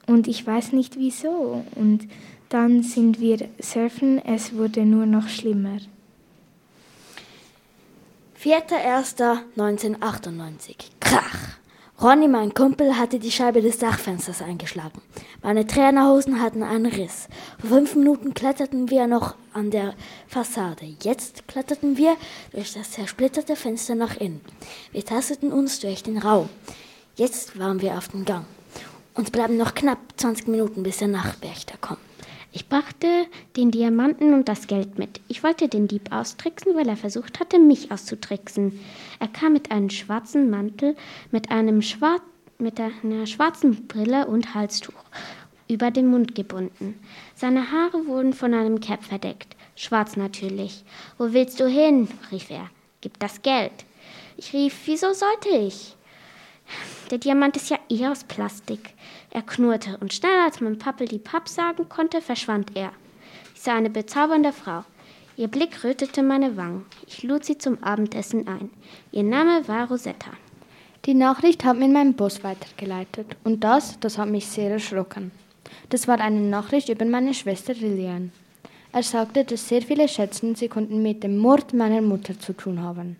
und 0.09 0.27
ich 0.27 0.45
weiß 0.45 0.73
nicht 0.73 0.99
wieso. 0.99 1.63
Und 1.77 2.09
dann 2.49 2.83
sind 2.83 3.21
wir 3.21 3.49
surfen, 3.61 4.19
es 4.19 4.57
wurde 4.57 4.85
nur 4.85 5.07
noch 5.07 5.29
schlimmer. 5.29 5.79
4.1.1998. 8.43 10.75
Krach! 10.99 11.58
Ronny, 12.01 12.29
mein 12.29 12.55
Kumpel, 12.55 12.97
hatte 12.97 13.19
die 13.19 13.33
Scheibe 13.33 13.61
des 13.61 13.79
Dachfensters 13.79 14.41
eingeschlagen. 14.41 15.03
Meine 15.43 15.67
Trainerhosen 15.67 16.41
hatten 16.41 16.63
einen 16.63 16.87
Riss. 16.87 17.27
Vor 17.59 17.71
fünf 17.71 17.97
Minuten 17.97 18.35
kletterten 18.35 18.89
wir 18.89 19.09
noch 19.09 19.35
an 19.53 19.73
der 19.73 19.95
Fassade. 20.29 20.95
Jetzt 21.03 21.49
kletterten 21.49 21.97
wir 21.97 22.17
durch 22.53 22.73
das 22.73 22.93
zersplitterte 22.93 23.57
Fenster 23.57 23.97
nach 23.97 24.17
innen. 24.17 24.41
Wir 24.93 25.05
tasteten 25.05 25.51
uns 25.53 25.81
durch 25.81 26.05
den 26.05 26.19
Raum. 26.19 26.49
Jetzt 27.17 27.59
waren 27.59 27.83
wir 27.83 27.99
auf 27.99 28.07
dem 28.07 28.25
Gang. 28.25 28.47
Uns 29.15 29.33
bleiben 29.33 29.57
noch 29.57 29.75
knapp 29.75 29.99
20 30.19 30.47
Minuten, 30.47 30.85
bis 30.85 30.99
der 30.99 31.09
Nachtwächter 31.09 31.79
kommt. 31.81 32.08
Ich 32.51 32.69
brachte 32.69 33.27
den 33.57 33.71
Diamanten 33.71 34.33
und 34.33 34.49
das 34.49 34.67
Geld 34.67 34.99
mit. 34.99 35.21
Ich 35.29 35.43
wollte 35.43 35.69
den 35.69 35.87
Dieb 35.87 36.13
austricksen, 36.13 36.75
weil 36.75 36.89
er 36.89 36.97
versucht 36.97 37.41
hatte, 37.41 37.59
mich 37.59 37.93
auszutricksen. 37.93 38.81
Er 39.21 39.29
kam 39.29 39.53
mit 39.53 39.71
einem 39.71 39.91
schwarzen 39.91 40.49
Mantel, 40.49 40.97
mit, 41.31 41.51
einem 41.51 41.83
Schwar 41.83 42.21
mit 42.59 42.81
einer 42.81 43.27
schwarzen 43.27 43.87
Brille 43.87 44.27
und 44.27 44.55
Halstuch 44.55 44.95
über 45.69 45.91
den 45.91 46.09
Mund 46.09 46.35
gebunden. 46.35 46.99
Seine 47.35 47.71
Haare 47.71 48.07
wurden 48.07 48.33
von 48.33 48.55
einem 48.55 48.81
Cap 48.81 49.05
verdeckt, 49.05 49.55
schwarz 49.77 50.17
natürlich. 50.17 50.83
Wo 51.19 51.33
willst 51.33 51.61
du 51.61 51.69
hin? 51.69 52.09
rief 52.33 52.51
er. 52.51 52.71
Gib 53.01 53.19
das 53.21 53.43
Geld. 53.43 53.73
Ich 54.37 54.53
rief, 54.53 54.75
wieso 54.87 55.13
sollte 55.13 55.51
ich? 55.51 55.95
Der 57.11 57.19
Diamant 57.19 57.57
ist 57.57 57.71
ja 57.71 57.79
eh 57.89 58.07
aus 58.09 58.25
Plastik. 58.25 58.91
Er 59.31 59.43
knurrte, 59.43 59.99
und 60.01 60.13
schneller 60.13 60.45
als 60.45 60.61
mein 60.61 60.79
Pappel 60.79 61.07
die 61.07 61.19
Papp 61.19 61.49
sagen 61.49 61.89
konnte, 61.89 62.21
verschwand 62.21 62.75
er. 62.75 62.93
Ich 63.55 63.63
sah 63.63 63.77
eine 63.77 63.91
bezaubernde 63.91 64.53
Frau. 64.53 64.85
Ihr 65.37 65.49
Blick 65.49 65.85
rötete 65.85 66.23
meine 66.23 66.57
Wangen. 66.57 66.87
Ich 67.07 67.23
lud 67.23 67.45
sie 67.45 67.59
zum 67.59 67.83
Abendessen 67.83 68.49
ein. 68.49 68.71
Ihr 69.13 69.23
Name 69.23 69.67
war 69.69 69.89
Rosetta. 69.89 70.31
Die 71.05 71.15
Nachricht 71.15 71.65
hat 71.65 71.79
mir 71.79 71.89
mein 71.89 72.15
Boss 72.15 72.43
weitergeleitet. 72.43 73.37
Und 73.45 73.63
das, 73.63 74.01
das 74.01 74.19
hat 74.19 74.29
mich 74.29 74.47
sehr 74.47 74.71
erschrocken. 74.71 75.31
Das 75.91 76.09
war 76.09 76.21
eine 76.21 76.41
Nachricht 76.41 76.89
über 76.89 77.05
meine 77.05 77.35
Schwester 77.35 77.75
Lilian. 77.75 78.33
Er 78.93 79.03
sagte, 79.03 79.45
dass 79.45 79.69
sehr 79.69 79.83
viele 79.83 80.09
schätzten, 80.09 80.55
sie 80.55 80.69
konnten 80.69 81.03
mit 81.03 81.23
dem 81.23 81.39
Mord 81.39 81.75
meiner 81.75 82.01
Mutter 82.01 82.39
zu 82.39 82.53
tun 82.53 82.83
haben. 82.83 83.17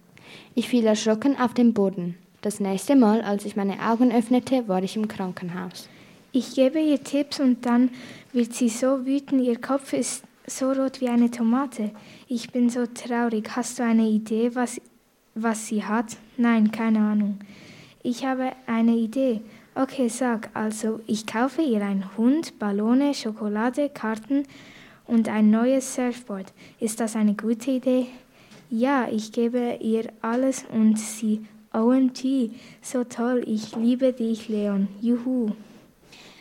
Ich 0.55 0.69
fiel 0.69 0.87
erschrocken 0.87 1.39
auf 1.39 1.55
den 1.55 1.75
Boden. 1.75 2.17
Das 2.41 2.59
nächste 2.59 2.97
Mal, 2.97 3.23
als 3.23 3.45
ich 3.45 3.57
meine 3.57 3.79
Augen 3.81 4.13
öffnete, 4.13 4.67
war 4.67 4.83
ich 4.83 4.97
im 4.97 5.09
Krankenhaus. 5.09 5.89
Ich 6.31 6.55
gebe 6.55 6.79
ihr 6.79 7.03
Tipps 7.03 7.41
und 7.41 7.65
dann 7.65 7.91
wird 8.33 8.53
sie 8.53 8.69
so 8.69 9.07
wütend, 9.07 9.43
ihr 9.43 9.59
Kopf 9.59 9.95
ist 9.95 10.25
so 10.47 10.73
rot 10.73 11.01
wie 11.01 11.09
eine 11.09 11.31
Tomate. 11.31 11.91
Ich 12.27 12.51
bin 12.51 12.69
so 12.69 12.87
traurig. 12.87 13.51
Hast 13.57 13.79
du 13.79 13.83
eine 13.83 14.07
Idee, 14.07 14.55
was, 14.55 14.81
was 15.35 15.67
sie 15.67 15.85
hat? 15.85 16.17
Nein, 16.37 16.71
keine 16.71 17.01
Ahnung. 17.01 17.39
Ich 18.03 18.25
habe 18.25 18.53
eine 18.67 18.97
Idee. 18.97 19.41
Okay, 19.75 20.09
sag. 20.09 20.51
Also, 20.55 21.01
ich 21.07 21.27
kaufe 21.27 21.63
ihr 21.63 21.83
einen 21.83 22.17
Hund, 22.17 22.59
Ballone, 22.59 23.15
Schokolade, 23.15 23.89
Karten 23.89 24.45
und 25.07 25.29
ein 25.29 25.51
neues 25.51 25.95
Surfboard. 25.95 26.53
Ist 26.81 27.01
das 27.01 27.17
eine 27.17 27.35
gute 27.35 27.71
Idee? 27.71 28.07
Ja, 28.71 29.09
ich 29.11 29.33
gebe 29.33 29.79
ihr 29.81 30.11
alles 30.21 30.65
und 30.71 30.99
sie, 30.99 31.47
OMG, 31.73 32.51
so 32.83 33.05
toll, 33.05 33.43
ich 33.47 33.77
liebe 33.77 34.13
dich, 34.13 34.49
Leon. 34.49 34.89
Juhu. 35.01 35.53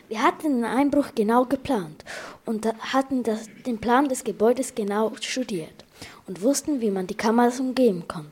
Wir 0.08 0.22
hatten 0.22 0.62
den 0.62 0.64
Einbruch 0.64 1.08
genau 1.14 1.44
geplant 1.44 2.02
und 2.46 2.66
hatten 2.92 3.22
das, 3.22 3.48
den 3.66 3.78
Plan 3.78 4.08
des 4.08 4.24
Gebäudes 4.24 4.74
genau 4.74 5.12
studiert 5.20 5.84
und 6.26 6.40
wussten, 6.40 6.80
wie 6.80 6.90
man 6.90 7.06
die 7.06 7.14
Kameras 7.14 7.60
umgehen 7.60 8.08
konnte. 8.08 8.30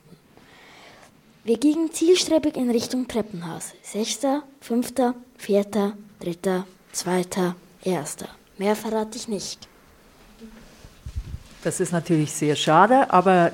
Wir 1.45 1.59
gingen 1.59 1.93
zielstrebig 1.93 2.57
in 2.57 2.71
Richtung 2.71 3.07
Treppenhaus. 3.07 3.75
Sechster, 3.83 4.43
fünfter, 4.61 5.15
vierter, 5.37 5.93
dritter, 6.19 6.67
zweiter, 6.93 7.55
erster. 7.85 8.29
Mehr 8.59 8.75
verrate 8.75 9.17
ich 9.17 9.29
nicht. 9.29 9.69
Das 11.63 11.79
ist 11.79 11.93
natürlich 11.93 12.33
sehr 12.33 12.57
schade, 12.57 13.13
aber 13.13 13.53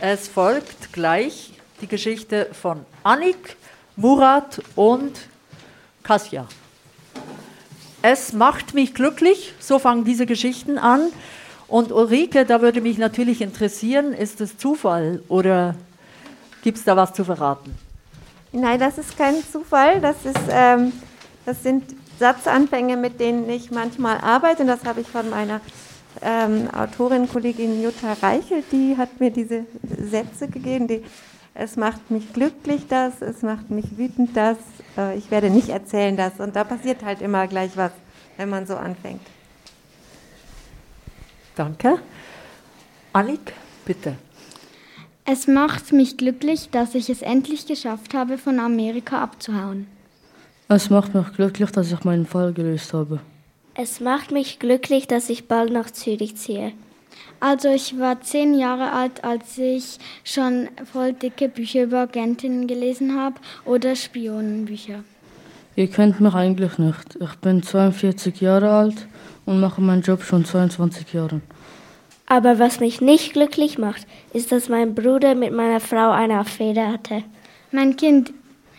es 0.00 0.28
folgt 0.28 0.92
gleich 0.92 1.52
die 1.80 1.86
Geschichte 1.86 2.48
von 2.52 2.84
Annik, 3.04 3.56
Murat 3.96 4.60
und 4.74 5.12
Kasja. 6.02 6.46
Es 8.02 8.32
macht 8.32 8.74
mich 8.74 8.94
glücklich, 8.94 9.54
so 9.60 9.78
fangen 9.78 10.04
diese 10.04 10.26
Geschichten 10.26 10.76
an. 10.78 11.08
Und 11.68 11.92
Ulrike, 11.92 12.44
da 12.44 12.60
würde 12.60 12.80
mich 12.80 12.98
natürlich 12.98 13.40
interessieren, 13.40 14.12
ist 14.12 14.40
es 14.40 14.58
Zufall 14.58 15.22
oder 15.28 15.74
Gibt 16.62 16.78
es 16.78 16.84
da 16.84 16.96
was 16.96 17.12
zu 17.12 17.24
verraten? 17.24 17.74
Nein, 18.52 18.78
das 18.78 18.96
ist 18.96 19.18
kein 19.18 19.34
Zufall. 19.50 20.00
Das, 20.00 20.24
ist, 20.24 20.38
ähm, 20.48 20.92
das 21.44 21.62
sind 21.62 21.82
Satzanfänge, 22.18 22.96
mit 22.96 23.18
denen 23.18 23.50
ich 23.50 23.70
manchmal 23.70 24.18
arbeite. 24.18 24.62
Und 24.62 24.68
das 24.68 24.84
habe 24.84 25.00
ich 25.00 25.08
von 25.08 25.28
meiner 25.28 25.60
ähm, 26.20 26.68
Autorin, 26.72 27.28
Kollegin 27.28 27.82
Jutta 27.82 28.12
Reichel, 28.22 28.62
die 28.70 28.96
hat 28.96 29.18
mir 29.18 29.30
diese 29.30 29.64
Sätze 29.98 30.46
gegeben. 30.46 30.86
Die, 30.86 31.02
es 31.54 31.76
macht 31.76 32.10
mich 32.10 32.32
glücklich, 32.32 32.82
das, 32.88 33.20
es 33.20 33.42
macht 33.42 33.70
mich 33.70 33.98
wütend, 33.98 34.36
das, 34.36 34.56
äh, 34.96 35.16
ich 35.18 35.30
werde 35.30 35.50
nicht 35.50 35.68
erzählen, 35.68 36.16
das. 36.16 36.40
Und 36.40 36.56
da 36.56 36.64
passiert 36.64 37.04
halt 37.04 37.20
immer 37.20 37.46
gleich 37.46 37.76
was, 37.76 37.92
wenn 38.36 38.48
man 38.48 38.66
so 38.66 38.76
anfängt. 38.76 39.20
Danke. 41.54 41.98
Annik, 43.12 43.52
bitte. 43.84 44.16
Es 45.24 45.46
macht 45.46 45.92
mich 45.92 46.16
glücklich, 46.16 46.70
dass 46.70 46.94
ich 46.94 47.10
es 47.10 47.22
endlich 47.22 47.66
geschafft 47.66 48.14
habe, 48.14 48.38
von 48.38 48.58
Amerika 48.58 49.22
abzuhauen. 49.22 49.86
Es 50.68 50.88
macht 50.88 51.14
mich 51.14 51.32
glücklich, 51.34 51.70
dass 51.70 51.92
ich 51.92 52.02
meinen 52.04 52.26
Fall 52.26 52.52
gelöst 52.52 52.94
habe. 52.94 53.20
Es 53.74 54.00
macht 54.00 54.32
mich 54.32 54.58
glücklich, 54.58 55.06
dass 55.06 55.28
ich 55.28 55.46
bald 55.46 55.70
nach 55.72 55.90
Zürich 55.90 56.36
ziehe. 56.36 56.72
Also 57.40 57.68
ich 57.68 57.98
war 57.98 58.20
zehn 58.20 58.54
Jahre 58.54 58.92
alt, 58.92 59.24
als 59.24 59.58
ich 59.58 59.98
schon 60.22 60.68
voll 60.92 61.12
dicke 61.12 61.48
Bücher 61.48 61.84
über 61.84 62.02
Agentinnen 62.02 62.66
gelesen 62.66 63.18
habe 63.18 63.36
oder 63.64 63.96
Spionenbücher. 63.96 65.02
Ihr 65.74 65.88
kennt 65.88 66.20
mich 66.20 66.34
eigentlich 66.34 66.78
nicht. 66.78 67.16
Ich 67.20 67.34
bin 67.36 67.62
42 67.62 68.40
Jahre 68.40 68.70
alt 68.70 69.06
und 69.46 69.60
mache 69.60 69.80
meinen 69.80 70.02
Job 70.02 70.22
schon 70.22 70.44
22 70.44 71.12
Jahre. 71.14 71.40
Aber 72.26 72.58
was 72.58 72.80
mich 72.80 73.00
nicht 73.00 73.32
glücklich 73.32 73.78
macht, 73.78 74.06
ist, 74.32 74.52
dass 74.52 74.68
mein 74.68 74.94
Bruder 74.94 75.34
mit 75.34 75.52
meiner 75.52 75.80
Frau 75.80 76.10
eine 76.10 76.38
Affäre 76.38 76.88
hatte. 76.88 77.24
Mein 77.72 77.96
Kind, 77.96 78.32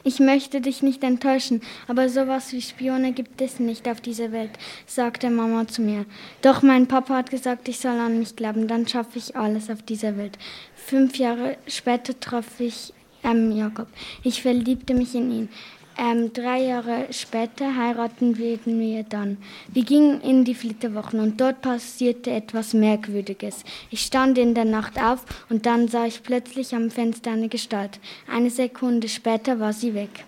ich 0.03 0.19
möchte 0.19 0.61
dich 0.61 0.83
nicht 0.83 1.03
enttäuschen, 1.03 1.61
aber 1.87 2.09
sowas 2.09 2.51
wie 2.51 2.61
Spione 2.61 3.13
gibt 3.13 3.41
es 3.41 3.59
nicht 3.59 3.87
auf 3.87 4.01
dieser 4.01 4.31
Welt, 4.31 4.51
sagte 4.85 5.29
Mama 5.29 5.67
zu 5.67 5.81
mir. 5.81 6.05
Doch 6.41 6.61
mein 6.61 6.87
Papa 6.87 7.15
hat 7.15 7.29
gesagt, 7.29 7.67
ich 7.69 7.79
soll 7.79 7.97
an 7.99 8.19
mich 8.19 8.35
glauben, 8.35 8.67
dann 8.67 8.87
schaffe 8.87 9.17
ich 9.17 9.35
alles 9.35 9.69
auf 9.69 9.81
dieser 9.81 10.17
Welt. 10.17 10.37
Fünf 10.75 11.17
Jahre 11.17 11.57
später 11.67 12.19
traf 12.19 12.59
ich 12.59 12.93
ähm, 13.23 13.51
Jakob. 13.51 13.87
Ich 14.23 14.41
verliebte 14.41 14.93
mich 14.93 15.15
in 15.15 15.31
ihn. 15.31 15.49
Ähm, 15.97 16.33
drei 16.33 16.63
Jahre 16.63 17.05
später 17.11 17.75
heiraten 17.77 18.37
wir 18.37 19.03
dann. 19.03 19.37
Wir 19.71 19.83
gingen 19.83 20.21
in 20.21 20.43
die 20.43 20.55
Flitterwochen 20.55 21.19
und 21.19 21.39
dort 21.39 21.61
passierte 21.61 22.31
etwas 22.31 22.73
Merkwürdiges. 22.73 23.63
Ich 23.91 24.01
stand 24.01 24.37
in 24.37 24.55
der 24.55 24.65
Nacht 24.65 24.99
auf 24.99 25.25
und 25.49 25.65
dann 25.65 25.87
sah 25.87 26.05
ich 26.05 26.23
plötzlich 26.23 26.73
am 26.73 26.89
Fenster 26.89 27.31
eine 27.31 27.47
Gestalt. 27.47 27.99
Eine 28.31 28.49
Sekunde 28.49 29.07
später 29.07 29.59
war 29.59 29.73
sie 29.73 29.93
weg. 29.93 30.25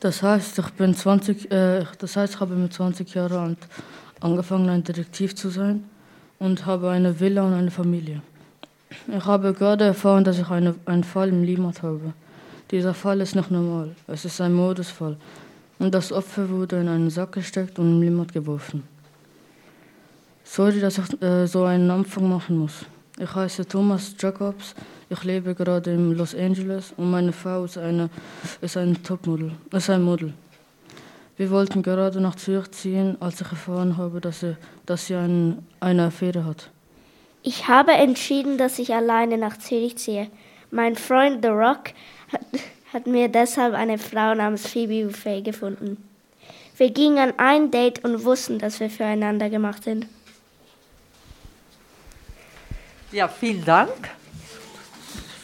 Das 0.00 0.22
heißt, 0.22 0.58
ich 0.58 0.70
bin 0.70 0.94
20, 0.94 1.50
äh, 1.50 1.84
das 1.98 2.16
heißt, 2.16 2.34
ich 2.34 2.40
habe 2.40 2.54
mit 2.54 2.72
20 2.72 3.14
Jahren 3.14 3.38
alt 3.38 3.58
angefangen, 4.20 4.68
ein 4.68 4.84
Detektiv 4.84 5.34
zu 5.34 5.48
sein 5.48 5.84
und 6.38 6.66
habe 6.66 6.90
eine 6.90 7.18
Villa 7.18 7.42
und 7.42 7.54
eine 7.54 7.70
Familie. 7.70 8.20
Ich 9.08 9.24
habe 9.24 9.54
gerade 9.54 9.84
erfahren, 9.84 10.24
dass 10.24 10.38
ich 10.38 10.48
eine, 10.50 10.74
einen 10.84 11.04
Fall 11.04 11.30
im 11.30 11.42
Limmat 11.42 11.82
habe. 11.82 12.12
Dieser 12.70 12.94
Fall 12.94 13.20
ist 13.20 13.36
nicht 13.36 13.50
normal. 13.50 13.94
Es 14.06 14.24
ist 14.24 14.40
ein 14.40 14.54
Modusfall. 14.54 15.16
Und 15.78 15.94
das 15.94 16.12
Opfer 16.12 16.48
wurde 16.48 16.80
in 16.80 16.88
einen 16.88 17.10
Sack 17.10 17.32
gesteckt 17.32 17.78
und 17.78 17.86
im 17.86 18.02
Limmat 18.02 18.32
geworfen. 18.32 18.82
Sorry, 20.42 20.80
dass 20.80 20.98
ich 20.98 21.22
äh, 21.22 21.46
so 21.46 21.64
einen 21.64 21.90
Anfang 21.90 22.28
machen 22.28 22.58
muss. 22.58 22.86
Ich 23.18 23.34
heiße 23.34 23.66
Thomas 23.66 24.14
Jacobs. 24.18 24.74
Ich 25.08 25.22
lebe 25.24 25.54
gerade 25.54 25.92
in 25.92 26.16
Los 26.16 26.34
Angeles 26.34 26.92
und 26.96 27.10
meine 27.10 27.32
Frau 27.32 27.64
ist, 27.64 27.78
eine, 27.78 28.10
ist 28.60 28.76
ein 28.76 29.02
Topmodel, 29.02 29.52
ist 29.70 29.90
ein 29.90 30.02
Model. 30.02 30.32
Wir 31.36 31.50
wollten 31.50 31.82
gerade 31.82 32.20
nach 32.20 32.34
Zürich 32.34 32.70
ziehen, 32.72 33.16
als 33.20 33.40
ich 33.40 33.50
erfahren 33.50 33.96
habe, 33.96 34.20
dass 34.20 34.40
sie, 34.40 34.56
dass 34.86 35.06
sie 35.06 35.14
ein, 35.14 35.66
eine 35.80 36.06
Affäre 36.06 36.44
hat. 36.44 36.70
Ich 37.42 37.68
habe 37.68 37.92
entschieden, 37.92 38.58
dass 38.58 38.78
ich 38.78 38.94
alleine 38.94 39.38
nach 39.38 39.58
Zürich 39.58 39.96
ziehe. 39.98 40.28
Mein 40.76 40.94
Freund 40.94 41.42
The 41.42 41.48
Rock 41.48 41.94
hat, 42.30 42.42
hat 42.92 43.06
mir 43.06 43.28
deshalb 43.28 43.72
eine 43.72 43.96
Frau 43.96 44.34
namens 44.34 44.66
Phoebe 44.66 45.06
Buffet 45.06 45.40
gefunden. 45.40 46.06
Wir 46.76 46.90
gingen 46.90 47.16
an 47.16 47.32
ein 47.38 47.70
Date 47.70 48.04
und 48.04 48.24
wussten, 48.24 48.58
dass 48.58 48.78
wir 48.78 48.90
füreinander 48.90 49.48
gemacht 49.48 49.84
sind. 49.84 50.06
Ja, 53.10 53.26
vielen 53.26 53.64
Dank. 53.64 54.10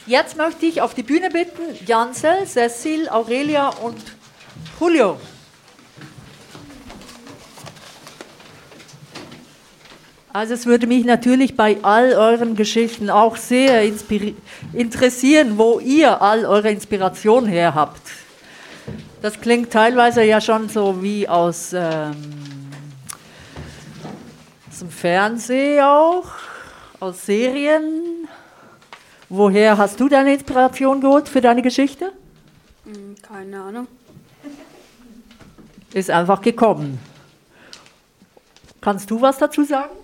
Jetzt 0.05 0.37
möchte 0.37 0.67
ich 0.67 0.83
auf 0.83 0.93
die 0.93 1.03
Bühne 1.03 1.31
bitten 1.31 1.63
Jansel, 1.87 2.47
Cecil, 2.47 3.09
Aurelia 3.09 3.71
und 3.71 4.03
Julio. 4.79 5.19
Also 10.33 10.55
es 10.55 10.65
würde 10.65 10.87
mich 10.87 11.05
natürlich 11.05 11.57
bei 11.57 11.77
all 11.83 12.15
euren 12.15 12.57
Geschichten 12.57 13.11
auch 13.11 13.37
sehr 13.37 13.83
interessieren, 14.73 15.59
wo 15.59 15.79
ihr 15.79 16.23
all 16.23 16.47
eure 16.47 16.71
Inspiration 16.71 17.45
her 17.45 17.75
habt. 17.75 18.01
Das 19.21 19.39
klingt 19.39 19.71
teilweise 19.71 20.25
ja 20.25 20.41
schon 20.41 20.71
so 20.71 21.03
wie 21.03 21.29
aus, 21.29 21.75
ähm, 21.75 22.17
aus 24.71 24.79
dem 24.79 24.91
Fernsehen 24.91 25.85
auch, 25.85 26.29
aus 26.99 27.27
Serien. 27.27 28.27
Woher 29.29 29.77
hast 29.77 30.01
du 30.01 30.09
deine 30.09 30.33
Inspiration 30.33 31.03
geholt 31.03 31.29
für 31.29 31.43
deine 31.43 31.61
Geschichte? 31.61 32.11
Hm, 32.85 33.17
keine 33.21 33.61
Ahnung. 33.61 33.87
Ist 35.93 36.09
einfach 36.09 36.41
gekommen. 36.41 36.99
Kannst 38.81 39.11
du 39.11 39.21
was 39.21 39.37
dazu 39.37 39.63
sagen? 39.63 40.02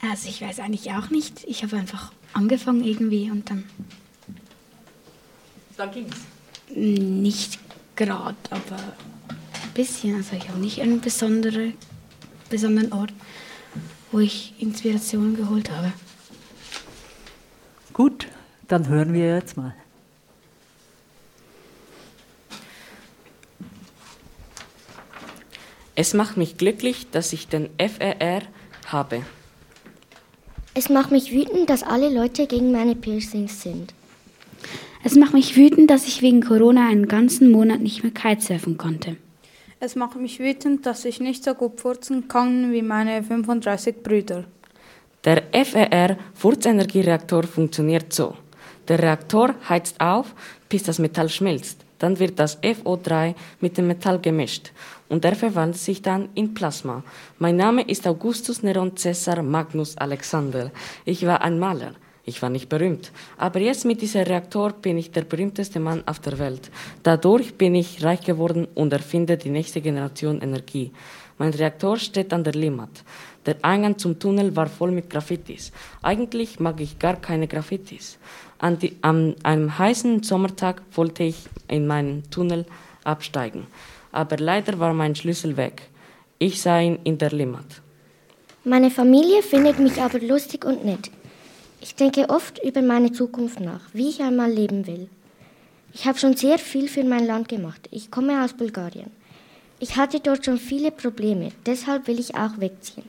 Also 0.00 0.28
ich 0.28 0.40
weiß 0.40 0.60
eigentlich 0.60 0.92
auch 0.92 1.10
nicht. 1.10 1.44
Ich 1.44 1.62
habe 1.62 1.76
einfach 1.76 2.12
angefangen 2.32 2.84
irgendwie 2.84 3.30
und 3.30 3.50
dann. 3.50 3.64
Dann 5.76 5.90
ging's. 5.90 6.16
Nicht 6.74 7.58
gerade, 7.96 8.36
aber 8.50 8.76
ein 8.76 9.72
bisschen. 9.74 10.16
Also 10.16 10.36
ich 10.36 10.48
habe 10.48 10.58
nicht 10.58 10.80
einen 10.80 11.00
besondere, 11.00 11.72
besonderen 12.48 12.92
Ort, 12.92 13.12
wo 14.12 14.20
ich 14.20 14.54
Inspiration 14.58 15.36
geholt 15.36 15.70
habe. 15.70 15.92
Gut, 17.92 18.28
dann 18.68 18.86
hören 18.88 19.12
wir 19.12 19.34
jetzt 19.34 19.56
mal. 19.56 19.74
Es 25.96 26.14
macht 26.14 26.36
mich 26.36 26.56
glücklich, 26.56 27.10
dass 27.10 27.32
ich 27.32 27.48
den 27.48 27.70
FRR 27.76 28.42
habe. 28.86 29.24
Es 30.78 30.88
macht 30.88 31.10
mich 31.10 31.32
wütend, 31.32 31.68
dass 31.70 31.82
alle 31.82 32.08
Leute 32.08 32.46
gegen 32.46 32.70
meine 32.70 32.94
Piercings 32.94 33.62
sind. 33.62 33.92
Es 35.02 35.16
macht 35.16 35.34
mich 35.34 35.56
wütend, 35.56 35.90
dass 35.90 36.06
ich 36.06 36.22
wegen 36.22 36.40
Corona 36.40 36.88
einen 36.88 37.08
ganzen 37.08 37.50
Monat 37.50 37.80
nicht 37.80 38.04
mehr 38.04 38.12
Kitesurfen 38.12 38.78
konnte. 38.78 39.16
Es 39.80 39.96
macht 39.96 40.14
mich 40.20 40.38
wütend, 40.38 40.86
dass 40.86 41.04
ich 41.04 41.18
nicht 41.18 41.42
so 41.42 41.54
gut 41.54 41.80
furzen 41.80 42.28
kann 42.28 42.70
wie 42.70 42.82
meine 42.82 43.24
35 43.24 44.04
Brüder. 44.04 44.44
Der 45.24 45.42
FER-Furzenergiereaktor 45.52 47.42
funktioniert 47.42 48.12
so. 48.12 48.36
Der 48.86 49.00
Reaktor 49.00 49.56
heizt 49.68 50.00
auf, 50.00 50.32
bis 50.68 50.84
das 50.84 51.00
Metall 51.00 51.28
schmilzt. 51.28 51.84
Dann 51.98 52.18
wird 52.18 52.38
das 52.38 52.62
FO3 52.62 53.34
mit 53.60 53.76
dem 53.76 53.86
Metall 53.88 54.18
gemischt 54.18 54.72
und 55.08 55.24
er 55.24 55.34
verwandelt 55.34 55.78
sich 55.78 56.02
dann 56.02 56.28
in 56.34 56.54
Plasma. 56.54 57.02
Mein 57.38 57.56
Name 57.56 57.82
ist 57.82 58.06
Augustus 58.06 58.62
Neron 58.62 58.94
Caesar 58.94 59.42
Magnus 59.42 59.96
Alexander. 59.96 60.70
Ich 61.04 61.26
war 61.26 61.40
ein 61.42 61.58
Maler. 61.58 61.94
Ich 62.28 62.42
war 62.42 62.50
nicht 62.50 62.68
berühmt. 62.68 63.10
Aber 63.38 63.58
jetzt 63.58 63.86
mit 63.86 64.02
diesem 64.02 64.24
Reaktor 64.24 64.72
bin 64.72 64.98
ich 64.98 65.10
der 65.10 65.22
berühmteste 65.22 65.80
Mann 65.80 66.02
auf 66.06 66.18
der 66.18 66.38
Welt. 66.38 66.70
Dadurch 67.02 67.54
bin 67.54 67.74
ich 67.74 68.04
reich 68.04 68.20
geworden 68.20 68.68
und 68.74 68.92
erfinde 68.92 69.38
die 69.38 69.48
nächste 69.48 69.80
Generation 69.80 70.42
Energie. 70.42 70.92
Mein 71.38 71.54
Reaktor 71.54 71.96
steht 71.96 72.32
an 72.32 72.44
der 72.44 72.52
Limmat. 72.52 73.04
Der 73.46 73.56
Eingang 73.62 73.96
zum 73.96 74.18
Tunnel 74.18 74.56
war 74.56 74.66
voll 74.66 74.90
mit 74.90 75.08
Graffitis. 75.08 75.72
Eigentlich 76.02 76.60
mag 76.60 76.80
ich 76.80 76.98
gar 76.98 77.16
keine 77.16 77.46
Graffitis. 77.46 78.18
An, 78.58 78.78
die, 78.78 78.96
an 79.02 79.36
einem 79.44 79.78
heißen 79.78 80.22
Sommertag 80.22 80.82
wollte 80.92 81.22
ich 81.22 81.48
in 81.68 81.86
meinen 81.86 82.28
Tunnel 82.30 82.66
absteigen. 83.04 83.66
Aber 84.10 84.36
leider 84.36 84.78
war 84.80 84.92
mein 84.92 85.14
Schlüssel 85.14 85.56
weg. 85.56 85.82
Ich 86.38 86.60
sah 86.60 86.80
ihn 86.80 86.98
in 87.04 87.18
der 87.18 87.30
Limmat. 87.30 87.82
Meine 88.64 88.90
Familie 88.90 89.42
findet 89.42 89.78
mich 89.78 90.02
aber 90.02 90.18
lustig 90.18 90.64
und 90.64 90.84
nett. 90.84 91.10
Ich 91.80 91.94
denke 91.94 92.28
oft 92.28 92.62
über 92.64 92.82
meine 92.82 93.12
Zukunft 93.12 93.60
nach, 93.60 93.82
wie 93.92 94.08
ich 94.08 94.20
einmal 94.20 94.50
leben 94.50 94.86
will. 94.88 95.08
Ich 95.94 96.06
habe 96.06 96.18
schon 96.18 96.36
sehr 96.36 96.58
viel 96.58 96.88
für 96.88 97.04
mein 97.04 97.26
Land 97.26 97.48
gemacht. 97.48 97.88
Ich 97.92 98.10
komme 98.10 98.44
aus 98.44 98.52
Bulgarien. 98.52 99.10
Ich 99.80 99.96
hatte 99.96 100.18
dort 100.20 100.44
schon 100.44 100.58
viele 100.58 100.90
Probleme, 100.90 101.50
deshalb 101.64 102.08
will 102.08 102.18
ich 102.18 102.34
auch 102.34 102.58
wegziehen. 102.58 103.04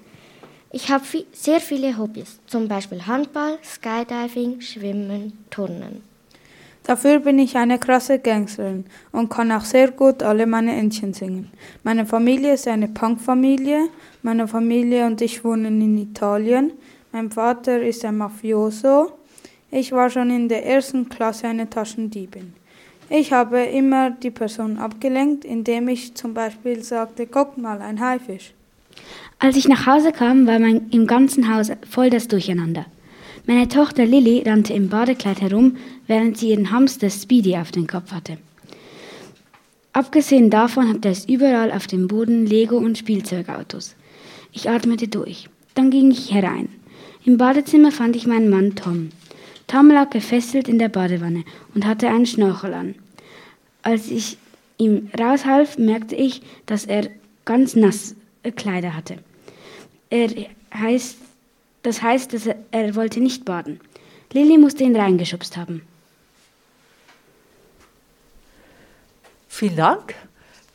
Ich 0.72 0.90
habe 0.90 1.04
viel, 1.04 1.26
sehr 1.32 1.60
viele 1.60 1.98
Hobbys, 1.98 2.40
zum 2.46 2.68
Beispiel 2.68 3.08
Handball, 3.08 3.58
Skydiving, 3.64 4.62
Schwimmen, 4.62 5.34
Turnen. 5.50 6.04
Dafür 6.84 7.20
bin 7.20 7.40
ich 7.40 7.56
eine 7.58 7.78
krasse 7.78 8.20
Gangsterin 8.20 8.86
und 9.12 9.30
kann 9.30 9.52
auch 9.52 9.64
sehr 9.64 9.92
gut 9.92 10.24
alle 10.24 10.46
meine 10.46 10.76
Entchen 10.76 11.14
singen. 11.14 11.52
Meine 11.84 12.06
Familie 12.06 12.54
ist 12.54 12.68
eine 12.68 12.88
Punkfamilie. 12.88 13.90
Meine 14.22 14.48
Familie 14.48 15.06
und 15.06 15.22
ich 15.22 15.44
wohnen 15.44 15.82
in 15.82 15.98
Italien. 15.98 16.72
Mein 17.12 17.30
Vater 17.30 17.82
ist 17.82 18.04
ein 18.06 18.18
Mafioso. 18.18 19.12
Ich 19.72 19.92
war 19.92 20.10
schon 20.10 20.32
in 20.32 20.50
der 20.50 20.66
ersten 20.66 21.10
Klasse 21.10 21.48
eine 21.48 21.70
Taschendiebin. 21.70 22.54
Ich 23.10 23.34
habe 23.34 23.64
immer 23.64 24.12
die 24.12 24.30
Person 24.30 24.78
abgelenkt, 24.78 25.44
indem 25.44 25.88
ich 25.88 26.14
zum 26.14 26.36
Beispiel 26.36 26.84
sagte, 26.84 27.26
guck 27.26 27.58
mal, 27.58 27.82
ein 27.82 28.00
Haifisch. 28.00 28.54
Als 29.40 29.58
ich 29.58 29.68
nach 29.68 29.88
Hause 29.88 30.12
kam, 30.12 30.46
war 30.46 30.60
mein, 30.60 30.90
im 30.92 31.08
ganzen 31.08 31.54
Haus 31.54 31.72
voll 31.90 32.10
das 32.10 32.28
Durcheinander. 32.28 32.86
Meine 33.48 33.68
Tochter 33.68 34.06
Lilly 34.06 34.44
rannte 34.46 34.74
im 34.74 34.90
Badekleid 34.90 35.42
herum, 35.42 35.78
während 36.06 36.38
sie 36.38 36.50
ihren 36.50 36.72
Hamster 36.72 37.10
Speedy 37.10 37.58
auf 37.58 37.72
den 37.72 37.88
Kopf 37.88 38.12
hatte. 38.12 38.38
Abgesehen 39.92 40.52
davon 40.52 40.88
hatte 40.88 41.10
es 41.10 41.26
überall 41.26 41.72
auf 41.72 41.88
dem 41.88 42.08
Boden 42.08 42.46
Lego 42.46 42.78
und 42.78 42.98
Spielzeugautos. 42.98 43.96
Ich 44.52 44.70
atmete 44.70 45.08
durch. 45.08 45.50
Dann 45.74 45.90
ging 45.90 46.12
ich 46.12 46.32
herein. 46.32 46.70
Im 47.26 47.38
Badezimmer 47.38 47.92
fand 47.92 48.16
ich 48.16 48.28
meinen 48.28 48.50
Mann 48.50 48.76
Tom. 48.76 49.10
Tom 49.70 49.92
lag 49.92 50.10
gefesselt 50.10 50.68
in 50.68 50.80
der 50.80 50.90
Badewanne 50.90 51.44
und 51.76 51.86
hatte 51.86 52.10
einen 52.10 52.26
Schnorchel 52.26 52.74
an. 52.74 52.96
Als 53.84 54.10
ich 54.10 54.40
ihm 54.80 55.12
raushalf, 55.18 55.78
merkte 55.78 56.16
ich, 56.16 56.42
dass 56.66 56.86
er 56.86 57.08
ganz 57.46 57.76
nass 57.76 58.16
Kleider 58.56 58.96
hatte. 58.96 59.20
Er 60.10 60.30
heißt, 60.74 61.18
das 61.84 62.02
heißt, 62.02 62.34
dass 62.34 62.48
er, 62.48 62.56
er 62.72 62.96
wollte 62.96 63.20
nicht 63.20 63.46
baden. 63.46 63.80
Lilly 64.34 64.58
musste 64.58 64.84
ihn 64.84 64.96
reingeschubst 64.96 65.56
haben. 65.56 65.84
Vielen 69.48 69.76
Dank. 69.76 70.16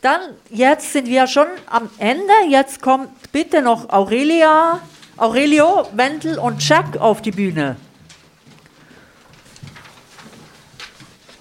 Dann, 0.02 0.20
jetzt 0.50 0.92
sind 0.92 1.08
wir 1.08 1.26
schon 1.26 1.48
am 1.66 1.90
Ende. 1.98 2.32
Jetzt 2.48 2.80
kommt 2.80 3.08
bitte 3.32 3.60
noch 3.60 3.88
Aurelia, 3.88 4.80
Aurelio, 5.16 5.88
Wendel 5.94 6.38
und 6.38 6.66
Jack 6.66 6.96
auf 6.98 7.22
die 7.22 7.32
Bühne. 7.32 7.76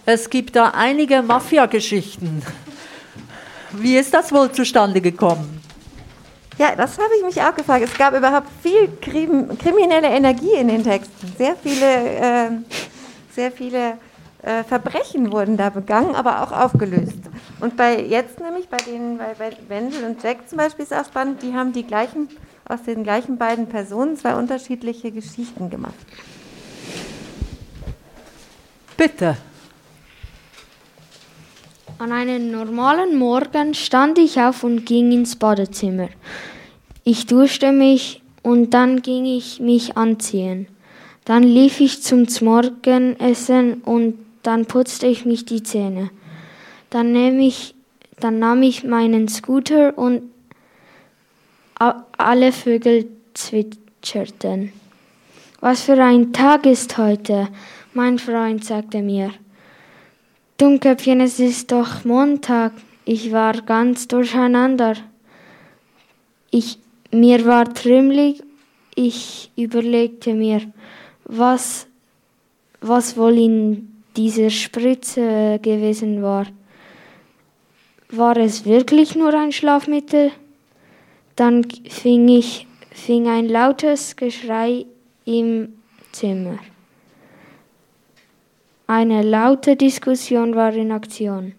Es 0.05 0.29
gibt 0.29 0.55
da 0.55 0.71
einige 0.75 1.21
Mafia-Geschichten. 1.21 2.43
Wie 3.71 3.97
ist 3.97 4.13
das 4.13 4.33
wohl 4.33 4.51
zustande 4.51 4.99
gekommen? 4.99 5.61
Ja, 6.57 6.75
das 6.75 6.97
habe 6.97 7.09
ich 7.17 7.23
mich 7.23 7.41
auch 7.41 7.55
gefragt. 7.55 7.83
Es 7.85 7.97
gab 7.97 8.13
überhaupt 8.15 8.47
viel 8.61 8.89
Krim 9.01 9.57
kriminelle 9.57 10.09
Energie 10.09 10.53
in 10.53 10.67
den 10.67 10.83
Texten. 10.83 11.33
Sehr 11.37 11.55
viele, 11.55 11.85
äh, 11.85 12.49
sehr 13.33 13.51
viele 13.51 13.97
äh, 14.43 14.63
Verbrechen 14.65 15.31
wurden 15.31 15.55
da 15.55 15.69
begangen, 15.69 16.15
aber 16.15 16.43
auch 16.43 16.51
aufgelöst. 16.51 17.19
Und 17.61 17.77
bei 17.77 17.99
jetzt 18.01 18.41
nämlich, 18.41 18.67
bei 18.67 18.77
den, 18.77 19.17
bei, 19.17 19.33
bei 19.39 19.51
Wendel 19.69 20.03
und 20.03 20.21
Jack 20.21 20.49
zum 20.49 20.57
Beispiel 20.57 20.83
ist 20.83 20.93
auch 20.93 21.05
spannend, 21.05 21.41
die 21.41 21.53
haben 21.53 21.71
die 21.71 21.83
gleichen, 21.83 22.27
aus 22.67 22.83
den 22.83 23.03
gleichen 23.03 23.37
beiden 23.37 23.67
Personen 23.67 24.17
zwei 24.17 24.35
unterschiedliche 24.35 25.11
Geschichten 25.11 25.69
gemacht. 25.69 25.95
Bitte. 28.97 29.37
An 31.99 32.12
einem 32.12 32.51
normalen 32.51 33.17
Morgen 33.17 33.73
stand 33.73 34.17
ich 34.17 34.39
auf 34.39 34.63
und 34.63 34.86
ging 34.86 35.12
ins 35.12 35.36
Badezimmer. 35.36 36.10
Ich 37.03 37.27
duschte 37.27 37.71
mich 37.71 38.21
und 38.41 38.71
dann 38.73 39.01
ging 39.01 39.25
ich 39.25 39.60
mich 39.60 39.95
anziehen. 39.95 40.67
Dann 41.25 41.43
lief 41.43 41.79
ich 41.79 42.01
zum 42.01 42.25
Morgenessen 42.41 43.82
und 43.84 44.15
dann 44.41 44.65
putzte 44.65 45.08
ich 45.08 45.25
mich 45.25 45.45
die 45.45 45.63
Zähne. 45.63 46.10
Dann, 46.89 47.15
ich, 47.39 47.75
dann 48.19 48.39
nahm 48.39 48.63
ich 48.63 48.84
meinen 48.84 49.27
Scooter 49.27 49.97
und 49.97 50.23
alle 52.17 52.51
Vögel 52.51 53.08
zwitscherten. 53.34 54.73
Was 55.60 55.82
für 55.82 56.01
ein 56.03 56.34
Tag 56.34 56.65
ist 56.65 56.97
heute? 56.97 57.49
Mein 57.93 58.19
Freund 58.19 58.65
sagte 58.65 59.01
mir. 59.01 59.32
Dummköpfchen, 60.57 61.19
es 61.19 61.39
ist 61.39 61.71
doch 61.71 62.05
Montag. 62.05 62.73
Ich 63.05 63.31
war 63.31 63.61
ganz 63.61 64.07
durcheinander. 64.07 64.95
Ich, 66.51 66.77
mir 67.11 67.43
war 67.45 67.73
trümmelig. 67.73 68.43
Ich 68.95 69.51
überlegte 69.55 70.35
mir, 70.35 70.61
was, 71.25 71.87
was 72.81 73.17
wohl 73.17 73.37
in 73.37 73.93
dieser 74.15 74.51
Spritze 74.51 75.59
gewesen 75.59 76.21
war. 76.21 76.45
War 78.09 78.37
es 78.37 78.65
wirklich 78.65 79.15
nur 79.15 79.33
ein 79.33 79.51
Schlafmittel? 79.51 80.31
Dann 81.35 81.65
fing 81.89 82.27
ich, 82.27 82.67
fing 82.91 83.27
ein 83.27 83.49
lautes 83.49 84.15
Geschrei 84.15 84.85
im 85.25 85.73
Zimmer. 86.11 86.59
Eine 88.95 89.23
laute 89.23 89.75
Diskussion 89.75 90.53
war 90.53 90.71
in 90.71 90.91
Aktion. 90.91 91.53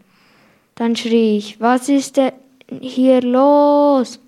Dann 0.77 0.95
schrie 0.95 1.37
ich, 1.37 1.61
was 1.61 1.89
ist 1.89 2.17
denn 2.17 2.31
hier 2.81 3.23
los? 3.23 4.21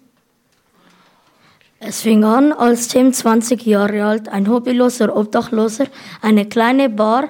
Es 1.78 2.00
fing 2.00 2.24
an, 2.24 2.52
als 2.52 2.88
Tim 2.88 3.12
20 3.12 3.64
Jahre 3.64 4.04
alt, 4.04 4.28
ein 4.28 4.50
hobbyloser 4.50 5.16
Obdachloser, 5.16 5.86
eine 6.20 6.46
kleine 6.46 6.88
Bar 6.88 7.28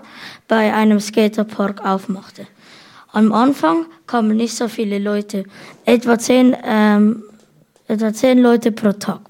bei 0.48 0.72
einem 0.72 0.98
Skaterpark 0.98 1.84
aufmachte. 1.84 2.46
Am 3.12 3.30
Anfang 3.34 3.84
kamen 4.06 4.34
nicht 4.34 4.56
so 4.56 4.68
viele 4.68 4.98
Leute, 4.98 5.44
etwa 5.84 6.18
10, 6.18 6.56
ähm, 6.64 7.22
etwa 7.86 8.14
10 8.14 8.38
Leute 8.38 8.72
pro 8.72 8.92
Tag. 8.92 9.20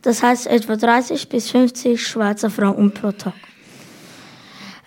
Das 0.00 0.22
heißt 0.22 0.46
etwa 0.46 0.76
30 0.76 1.28
bis 1.28 1.50
50 1.50 2.02
Schweizer 2.02 2.48
Franken 2.48 2.90
pro 2.90 3.12
Tag. 3.12 3.34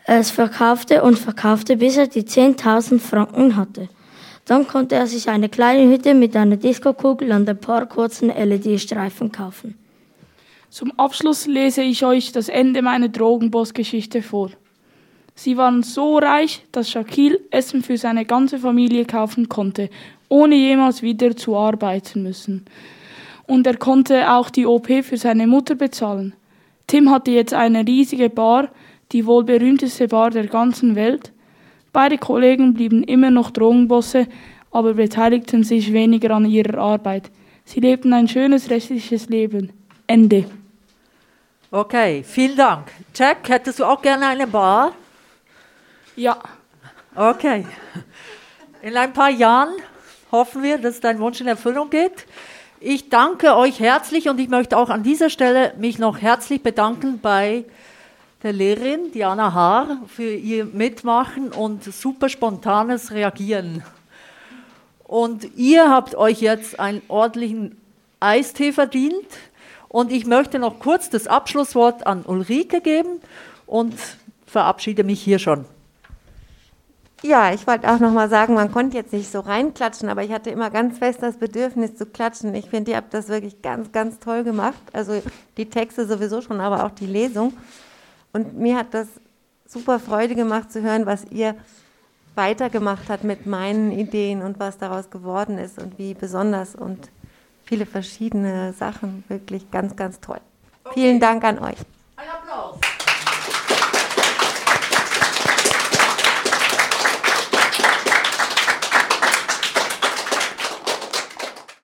Es 0.05 0.31
verkaufte 0.31 1.01
und 1.01 1.17
verkaufte, 1.17 1.77
bis 1.77 1.97
er 1.97 2.07
die 2.07 2.23
10.000 2.23 2.99
Franken 2.99 3.55
hatte. 3.55 3.87
Dann 4.45 4.67
konnte 4.67 4.95
er 4.95 5.07
sich 5.07 5.29
eine 5.29 5.47
kleine 5.47 5.89
Hütte 5.89 6.13
mit 6.13 6.35
einer 6.35 6.57
Diskokugel 6.57 7.31
und 7.31 7.47
ein 7.47 7.57
paar 7.57 7.85
kurzen 7.85 8.27
LED-Streifen 8.29 9.31
kaufen. 9.31 9.75
Zum 10.69 10.91
Abschluss 10.97 11.47
lese 11.47 11.83
ich 11.83 12.03
euch 12.03 12.31
das 12.31 12.49
Ende 12.49 12.81
meiner 12.81 13.07
Drogenboss-Geschichte 13.07 14.21
vor. 14.21 14.49
Sie 15.35 15.55
waren 15.55 15.81
so 15.83 16.17
reich, 16.17 16.65
dass 16.71 16.91
Shaquille 16.91 17.39
Essen 17.49 17.81
für 17.81 17.97
seine 17.97 18.25
ganze 18.25 18.59
Familie 18.59 19.05
kaufen 19.05 19.49
konnte, 19.49 19.89
ohne 20.29 20.55
jemals 20.55 21.01
wieder 21.01 21.35
zu 21.35 21.55
arbeiten 21.55 22.23
müssen. 22.23 22.65
Und 23.47 23.65
er 23.65 23.77
konnte 23.77 24.31
auch 24.31 24.49
die 24.49 24.65
OP 24.65 24.87
für 25.03 25.17
seine 25.17 25.47
Mutter 25.47 25.75
bezahlen. 25.75 26.33
Tim 26.87 27.09
hatte 27.09 27.31
jetzt 27.31 27.53
eine 27.53 27.85
riesige 27.85 28.29
Bar, 28.29 28.69
die 29.11 29.25
wohl 29.25 29.43
berühmteste 29.43 30.07
Bar 30.07 30.31
der 30.31 30.47
ganzen 30.47 30.95
Welt. 30.95 31.31
Beide 31.91 32.17
Kollegen 32.17 32.73
blieben 32.73 33.03
immer 33.03 33.29
noch 33.29 33.51
Drogenbosse, 33.51 34.27
aber 34.71 34.95
beteiligten 34.95 35.63
sich 35.63 35.93
weniger 35.93 36.31
an 36.31 36.45
ihrer 36.45 36.79
Arbeit. 36.79 37.29
Sie 37.65 37.79
lebten 37.79 38.13
ein 38.13 38.27
schönes 38.27 38.69
restliches 38.69 39.29
Leben. 39.29 39.71
Ende. 40.07 40.45
Okay, 41.71 42.23
vielen 42.23 42.57
Dank. 42.57 42.91
Jack, 43.15 43.49
hättest 43.49 43.79
du 43.79 43.85
auch 43.85 44.01
gerne 44.01 44.27
eine 44.27 44.47
Bar? 44.47 44.93
Ja. 46.15 46.37
Okay. 47.15 47.65
In 48.81 48.97
ein 48.97 49.13
paar 49.13 49.29
Jahren 49.29 49.69
hoffen 50.31 50.61
wir, 50.61 50.77
dass 50.77 50.99
dein 50.99 51.19
Wunsch 51.19 51.41
in 51.41 51.47
Erfüllung 51.47 51.89
geht. 51.89 52.25
Ich 52.79 53.09
danke 53.09 53.55
euch 53.55 53.79
herzlich 53.79 54.27
und 54.27 54.39
ich 54.39 54.49
möchte 54.49 54.77
auch 54.77 54.89
an 54.89 55.03
dieser 55.03 55.29
Stelle 55.29 55.73
mich 55.77 55.99
noch 55.99 56.21
herzlich 56.21 56.61
bedanken 56.61 57.19
bei 57.21 57.65
der 58.43 58.53
Lehrerin 58.53 59.11
Diana 59.13 59.53
Haar 59.53 59.99
für 60.07 60.33
ihr 60.33 60.65
Mitmachen 60.65 61.51
und 61.51 61.83
super 61.85 62.27
spontanes 62.27 63.11
Reagieren. 63.11 63.83
Und 65.05 65.55
ihr 65.55 65.89
habt 65.89 66.15
euch 66.15 66.41
jetzt 66.41 66.79
einen 66.79 67.01
ordentlichen 67.07 67.77
Eistee 68.19 68.73
verdient. 68.73 69.27
Und 69.87 70.11
ich 70.11 70.25
möchte 70.25 70.59
noch 70.59 70.79
kurz 70.79 71.09
das 71.09 71.27
Abschlusswort 71.27 72.05
an 72.05 72.23
Ulrike 72.25 72.81
geben 72.81 73.21
und 73.65 73.93
verabschiede 74.45 75.03
mich 75.03 75.21
hier 75.21 75.39
schon. 75.39 75.65
Ja, 77.21 77.53
ich 77.53 77.65
wollte 77.67 77.89
auch 77.89 77.99
noch 77.99 78.11
mal 78.11 78.27
sagen, 78.27 78.55
man 78.55 78.71
konnte 78.71 78.97
jetzt 78.97 79.13
nicht 79.13 79.31
so 79.31 79.39
reinklatschen, 79.39 80.09
aber 80.09 80.23
ich 80.23 80.31
hatte 80.31 80.49
immer 80.49 80.69
ganz 80.69 80.97
fest 80.97 81.19
das 81.21 81.37
Bedürfnis 81.37 81.95
zu 81.95 82.05
klatschen. 82.05 82.53
Ich 82.53 82.69
finde, 82.69 82.91
ihr 82.91 82.97
habt 82.97 83.13
das 83.13 83.29
wirklich 83.29 83.61
ganz, 83.61 83.93
ganz 83.93 84.19
toll 84.19 84.43
gemacht. 84.43 84.81
Also 84.91 85.21
die 85.55 85.69
Texte 85.69 86.05
sowieso 86.05 86.41
schon, 86.41 86.59
aber 86.59 86.83
auch 86.83 86.91
die 86.91 87.05
Lesung. 87.05 87.53
Und 88.33 88.57
mir 88.57 88.75
hat 88.75 88.93
das 88.93 89.07
super 89.67 89.99
Freude 89.99 90.35
gemacht 90.35 90.71
zu 90.71 90.81
hören, 90.81 91.05
was 91.05 91.25
ihr 91.29 91.55
weitergemacht 92.35 93.09
habt 93.09 93.23
mit 93.23 93.45
meinen 93.45 93.91
Ideen 93.91 94.41
und 94.41 94.59
was 94.59 94.77
daraus 94.77 95.09
geworden 95.09 95.57
ist 95.57 95.79
und 95.79 95.99
wie 95.99 96.15
besonders 96.15 96.75
und 96.75 97.09
viele 97.63 97.85
verschiedene 97.85 98.73
Sachen. 98.73 99.23
Wirklich 99.27 99.69
ganz, 99.69 99.95
ganz 99.95 100.19
toll. 100.19 100.41
Okay. 100.83 100.93
Vielen 100.95 101.19
Dank 101.19 101.43
an 101.43 101.59
euch. 101.59 101.77
Ein 102.15 102.29
Applaus 102.29 102.79